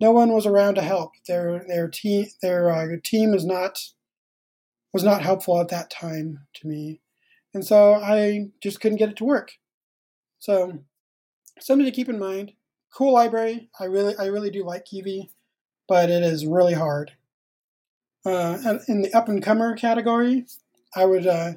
no 0.00 0.12
one 0.12 0.32
was 0.32 0.46
around 0.46 0.74
to 0.74 0.82
help. 0.82 1.12
Their 1.26 1.64
their 1.66 1.88
team 1.88 2.26
their 2.42 2.70
uh, 2.70 2.96
team 3.02 3.34
is 3.34 3.44
not 3.44 3.78
was 4.96 5.04
not 5.04 5.20
helpful 5.20 5.60
at 5.60 5.68
that 5.68 5.90
time 5.90 6.46
to 6.54 6.66
me, 6.66 7.02
and 7.52 7.64
so 7.64 7.94
I 7.94 8.46
just 8.62 8.80
couldn't 8.80 8.96
get 8.96 9.10
it 9.10 9.16
to 9.16 9.24
work. 9.24 9.52
So 10.38 10.78
something 11.60 11.84
to 11.84 11.92
keep 11.92 12.08
in 12.08 12.18
mind. 12.18 12.52
Cool 12.94 13.12
library. 13.12 13.68
I 13.78 13.84
really 13.84 14.14
I 14.18 14.26
really 14.26 14.50
do 14.50 14.64
like 14.64 14.86
Kivy, 14.86 15.28
but 15.86 16.08
it 16.08 16.22
is 16.22 16.46
really 16.46 16.72
hard. 16.72 17.12
Uh, 18.24 18.78
in 18.88 19.02
the 19.02 19.12
up 19.14 19.28
and 19.28 19.42
comer 19.42 19.76
category, 19.76 20.46
I 20.94 21.04
would 21.04 21.26
uh, 21.26 21.52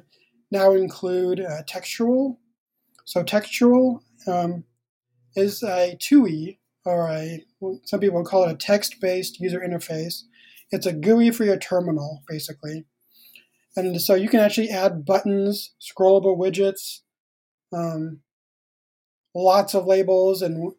now 0.50 0.72
include 0.72 1.40
uh, 1.40 1.62
textual. 1.66 2.38
So 3.06 3.22
textual 3.22 4.04
um, 4.26 4.64
is 5.34 5.62
a 5.62 5.96
TUI, 5.98 6.60
or 6.84 7.08
a 7.08 7.42
some 7.84 8.00
people 8.00 8.22
call 8.22 8.44
it 8.44 8.52
a 8.52 8.56
text-based 8.56 9.40
user 9.40 9.60
interface. 9.60 10.24
It's 10.70 10.86
a 10.86 10.92
GUI 10.92 11.30
for 11.30 11.44
your 11.44 11.56
terminal, 11.56 12.22
basically. 12.28 12.84
And 13.76 14.00
so 14.00 14.14
you 14.14 14.28
can 14.28 14.40
actually 14.40 14.70
add 14.70 15.04
buttons, 15.04 15.74
scrollable 15.80 16.36
widgets, 16.36 17.00
um, 17.72 18.20
lots 19.34 19.74
of 19.74 19.86
labels, 19.86 20.42
and 20.42 20.72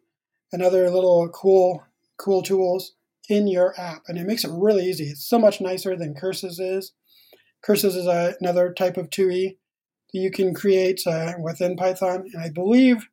and 0.52 0.62
other 0.62 0.90
little 0.90 1.28
cool 1.30 1.84
cool 2.18 2.42
tools 2.42 2.94
in 3.28 3.46
your 3.46 3.78
app, 3.80 4.02
and 4.08 4.18
it 4.18 4.26
makes 4.26 4.44
it 4.44 4.50
really 4.52 4.84
easy. 4.84 5.04
It's 5.04 5.24
so 5.24 5.38
much 5.38 5.60
nicer 5.60 5.96
than 5.96 6.14
Curses 6.14 6.58
is. 6.58 6.92
Curses 7.62 7.96
is 7.96 8.06
a, 8.06 8.34
another 8.40 8.72
type 8.72 8.96
of 8.96 9.08
TUI 9.08 9.56
that 10.12 10.18
you 10.18 10.30
can 10.30 10.52
create 10.52 11.00
uh, 11.06 11.32
within 11.40 11.76
Python, 11.76 12.28
and 12.32 12.42
I 12.42 12.50
believe 12.50 13.08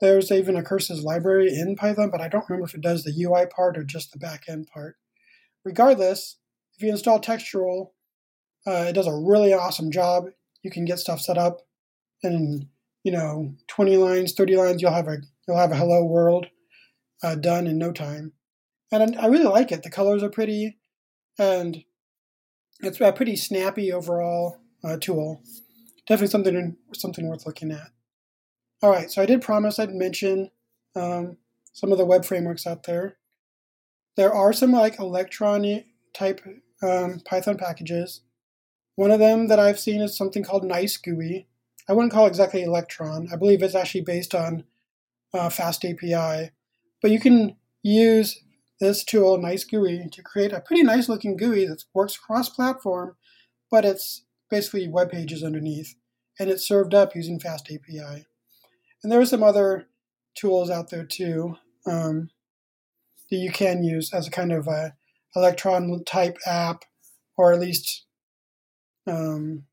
there's 0.00 0.30
even 0.30 0.56
a 0.56 0.62
curses 0.62 1.02
library 1.02 1.48
in 1.54 1.74
Python, 1.76 2.10
but 2.10 2.20
I 2.20 2.28
don't 2.28 2.44
remember 2.48 2.66
if 2.66 2.74
it 2.74 2.82
does 2.82 3.04
the 3.04 3.24
UI 3.24 3.46
part 3.46 3.78
or 3.78 3.84
just 3.84 4.12
the 4.12 4.18
backend 4.18 4.68
part. 4.68 4.96
Regardless, 5.64 6.36
if 6.76 6.82
you 6.82 6.90
install 6.90 7.18
Textual, 7.18 7.94
uh, 8.66 8.86
it 8.88 8.94
does 8.94 9.06
a 9.06 9.14
really 9.14 9.52
awesome 9.52 9.90
job. 9.90 10.26
You 10.62 10.70
can 10.70 10.84
get 10.84 10.98
stuff 10.98 11.20
set 11.20 11.38
up 11.38 11.60
in 12.22 12.68
you 13.04 13.12
know 13.12 13.54
20 13.68 13.96
lines, 13.96 14.32
30 14.32 14.56
lines. 14.56 14.82
You'll 14.82 14.92
have 14.92 15.08
a 15.08 15.18
you'll 15.46 15.58
have 15.58 15.72
a 15.72 15.76
hello 15.76 16.04
world 16.04 16.46
uh, 17.22 17.36
done 17.36 17.66
in 17.66 17.78
no 17.78 17.92
time, 17.92 18.32
and 18.90 19.16
I 19.16 19.26
really 19.26 19.44
like 19.44 19.70
it. 19.70 19.82
The 19.82 19.90
colors 19.90 20.22
are 20.22 20.30
pretty, 20.30 20.78
and 21.38 21.84
it's 22.80 23.00
a 23.00 23.12
pretty 23.12 23.36
snappy 23.36 23.92
overall 23.92 24.58
uh, 24.84 24.96
tool. 25.00 25.42
Definitely 26.08 26.30
something 26.30 26.76
something 26.94 27.28
worth 27.28 27.46
looking 27.46 27.70
at. 27.70 27.90
All 28.82 28.90
right, 28.90 29.10
so 29.10 29.22
I 29.22 29.26
did 29.26 29.40
promise 29.40 29.78
I'd 29.78 29.94
mention 29.94 30.50
um, 30.94 31.38
some 31.72 31.92
of 31.92 31.98
the 31.98 32.04
web 32.04 32.24
frameworks 32.24 32.66
out 32.66 32.84
there. 32.84 33.16
There 34.16 34.32
are 34.32 34.52
some 34.52 34.72
like 34.72 34.98
Electron 34.98 35.84
type 36.14 36.40
um, 36.82 37.20
Python 37.24 37.56
packages. 37.56 38.22
One 38.96 39.10
of 39.10 39.20
them 39.20 39.48
that 39.48 39.58
I've 39.58 39.78
seen 39.78 40.00
is 40.00 40.16
something 40.16 40.42
called 40.42 40.64
Nice 40.64 40.96
GUI. 40.96 41.46
I 41.88 41.92
wouldn't 41.92 42.12
call 42.12 42.24
it 42.24 42.30
exactly 42.30 42.62
Electron. 42.62 43.28
I 43.32 43.36
believe 43.36 43.62
it's 43.62 43.74
actually 43.74 44.00
based 44.00 44.34
on 44.34 44.64
uh, 45.32 45.50
Fast 45.50 45.84
API. 45.84 46.50
But 47.02 47.10
you 47.10 47.20
can 47.20 47.56
use 47.82 48.42
this 48.80 49.04
tool, 49.04 49.38
Nice 49.38 49.64
GUI, 49.64 50.08
to 50.12 50.22
create 50.22 50.52
a 50.52 50.60
pretty 50.60 50.82
nice 50.82 51.08
looking 51.08 51.36
GUI 51.36 51.66
that 51.66 51.84
works 51.94 52.16
cross 52.16 52.48
platform, 52.48 53.16
but 53.70 53.84
it's 53.84 54.24
basically 54.50 54.88
web 54.88 55.10
pages 55.10 55.44
underneath. 55.44 55.94
And 56.40 56.50
it's 56.50 56.66
served 56.66 56.94
up 56.94 57.14
using 57.14 57.38
Fast 57.38 57.70
API. 57.70 58.26
And 59.02 59.12
there 59.12 59.20
are 59.20 59.26
some 59.26 59.42
other 59.42 59.86
tools 60.34 60.70
out 60.70 60.90
there 60.90 61.04
too 61.04 61.56
um, 61.86 62.30
that 63.30 63.36
you 63.36 63.50
can 63.50 63.84
use 63.84 64.12
as 64.12 64.26
a 64.26 64.30
kind 64.30 64.52
of 64.52 64.66
a 64.66 64.94
electron 65.34 66.02
type 66.04 66.38
app, 66.46 66.84
or 67.36 67.52
at 67.52 67.60
least 67.60 68.05
um, 69.06 69.64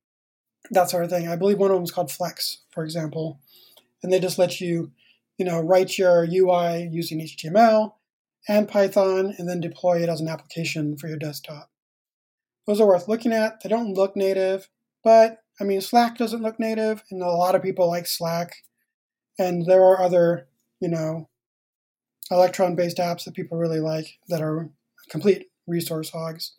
that 0.72 0.89
sort 0.89 1.04
of 1.04 1.10
thing. 1.10 1.28
I 1.28 1.36
believe 1.36 1.58
one 1.58 1.72
of 1.72 1.76
them 1.76 1.84
is 1.84 1.91
called 1.91 2.10
Flexx, 2.10 2.58
for 2.72 2.84
example, 2.84 3.39
and 4.02 4.12
they 4.12 4.19
just 4.19 4.39
let 4.39 4.62
you, 4.62 4.91
you 5.38 5.46
know, 5.46 5.60
write 5.60 5.98
your 5.98 6.26
UI 6.26 6.89
using 6.91 7.19
HTML 7.19 7.93
and 8.48 8.67
Python, 8.67 9.34
and 9.38 9.48
then 9.48 9.62
deploy 9.62 10.04
it 10.04 10.10
as 10.10 10.19
an 10.19 10.28
application 10.28 10.98
for 10.98 11.08
your 11.08 11.17
desktop. 11.17 11.69
Those 12.67 12.82
are 12.82 12.88
worth 12.88 13.08
looking 13.08 13.32
at. 13.32 13.62
They 13.62 13.69
don't 13.69 13.93
look 13.93 14.15
native, 14.15 14.69
but 15.04 15.39
I 15.60 15.63
mean, 15.63 15.82
Slack 15.82 16.17
doesn't 16.17 16.41
look 16.41 16.60
native, 16.60 17.04
and 17.10 17.22
a 17.22 17.28
lot 17.28 17.56
of 17.56 17.63
people 17.63 17.88
like 17.88 18.08
Slack 18.08 18.56
and 19.38 19.65
there 19.65 19.84
are 19.84 20.02
other, 20.02 20.48
you 20.80 20.89
know, 20.89 21.30
electron 22.30 22.76
based 22.76 22.98
apps 22.98 23.26
that 23.26 23.34
people 23.34 23.58
really 23.58 23.80
like 23.80 24.19
that 24.30 24.41
are 24.41 24.69
complete 25.10 25.48
resource 25.67 26.10
hogs. 26.10 26.54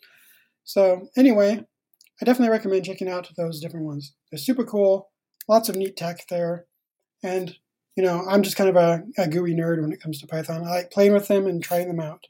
So, 0.65 1.09
anyway, 1.17 1.67
I 2.21 2.25
definitely 2.25 2.53
recommend 2.53 2.85
checking 2.85 3.09
out 3.09 3.31
those 3.37 3.61
different 3.61 3.87
ones. 3.87 4.15
They're 4.31 4.39
super 4.39 4.65
cool, 4.65 5.11
lots 5.49 5.69
of 5.69 5.77
neat 5.77 5.97
tech 5.97 6.27
there. 6.29 6.67
And, 7.23 7.57
you 7.97 8.05
know, 8.05 8.25
I'm 8.29 8.43
just 8.43 8.57
kind 8.57 8.71
of 8.71 8.77
a, 8.77 9.03
a 9.19 9.29
GUI 9.29 9.55
nerd 9.55 9.81
when 9.81 9.93
it 9.93 10.01
comes 10.01 10.21
to 10.21 10.27
Python. 10.27 10.65
I 10.65 10.71
like 10.71 10.91
playing 10.91 11.13
with 11.13 11.29
them 11.29 11.47
and 11.47 11.63
trying 11.63 11.89
them 11.89 12.01
out. 12.01 12.25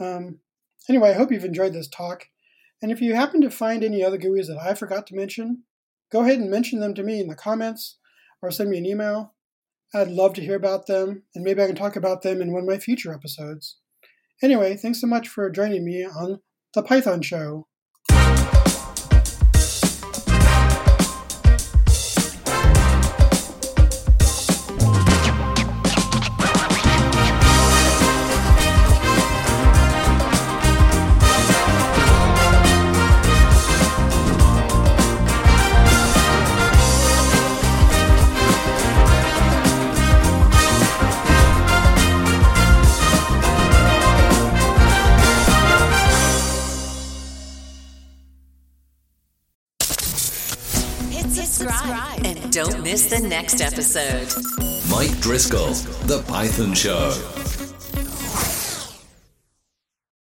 Um, 0.00 0.40
anyway, 0.88 1.10
I 1.10 1.14
hope 1.14 1.32
you've 1.32 1.44
enjoyed 1.44 1.72
this 1.72 1.88
talk. 1.88 2.26
And 2.82 2.92
if 2.92 3.00
you 3.00 3.14
happen 3.14 3.40
to 3.40 3.50
find 3.50 3.82
any 3.82 4.04
other 4.04 4.18
GUIs 4.18 4.46
that 4.48 4.58
I 4.60 4.74
forgot 4.74 5.06
to 5.08 5.16
mention, 5.16 5.62
go 6.12 6.20
ahead 6.20 6.38
and 6.38 6.50
mention 6.50 6.80
them 6.80 6.94
to 6.94 7.02
me 7.02 7.20
in 7.20 7.28
the 7.28 7.34
comments 7.34 7.98
or 8.42 8.50
send 8.50 8.70
me 8.70 8.78
an 8.78 8.86
email. 8.86 9.34
I'd 9.94 10.08
love 10.08 10.34
to 10.34 10.42
hear 10.42 10.56
about 10.56 10.86
them, 10.86 11.22
and 11.34 11.44
maybe 11.44 11.62
I 11.62 11.66
can 11.66 11.76
talk 11.76 11.94
about 11.96 12.22
them 12.22 12.42
in 12.42 12.52
one 12.52 12.62
of 12.62 12.68
my 12.68 12.78
future 12.78 13.14
episodes. 13.14 13.78
Anyway, 14.42 14.76
thanks 14.76 15.00
so 15.00 15.06
much 15.06 15.28
for 15.28 15.48
joining 15.50 15.84
me 15.84 16.04
on 16.04 16.40
The 16.74 16.82
Python 16.82 17.22
Show. 17.22 17.68
Don't 52.54 52.84
miss 52.84 53.06
the 53.06 53.18
next 53.18 53.60
episode. 53.60 54.32
Mike 54.88 55.18
Driscoll, 55.20 55.72
The 56.06 56.22
Python 56.28 56.72
Show. 56.72 57.10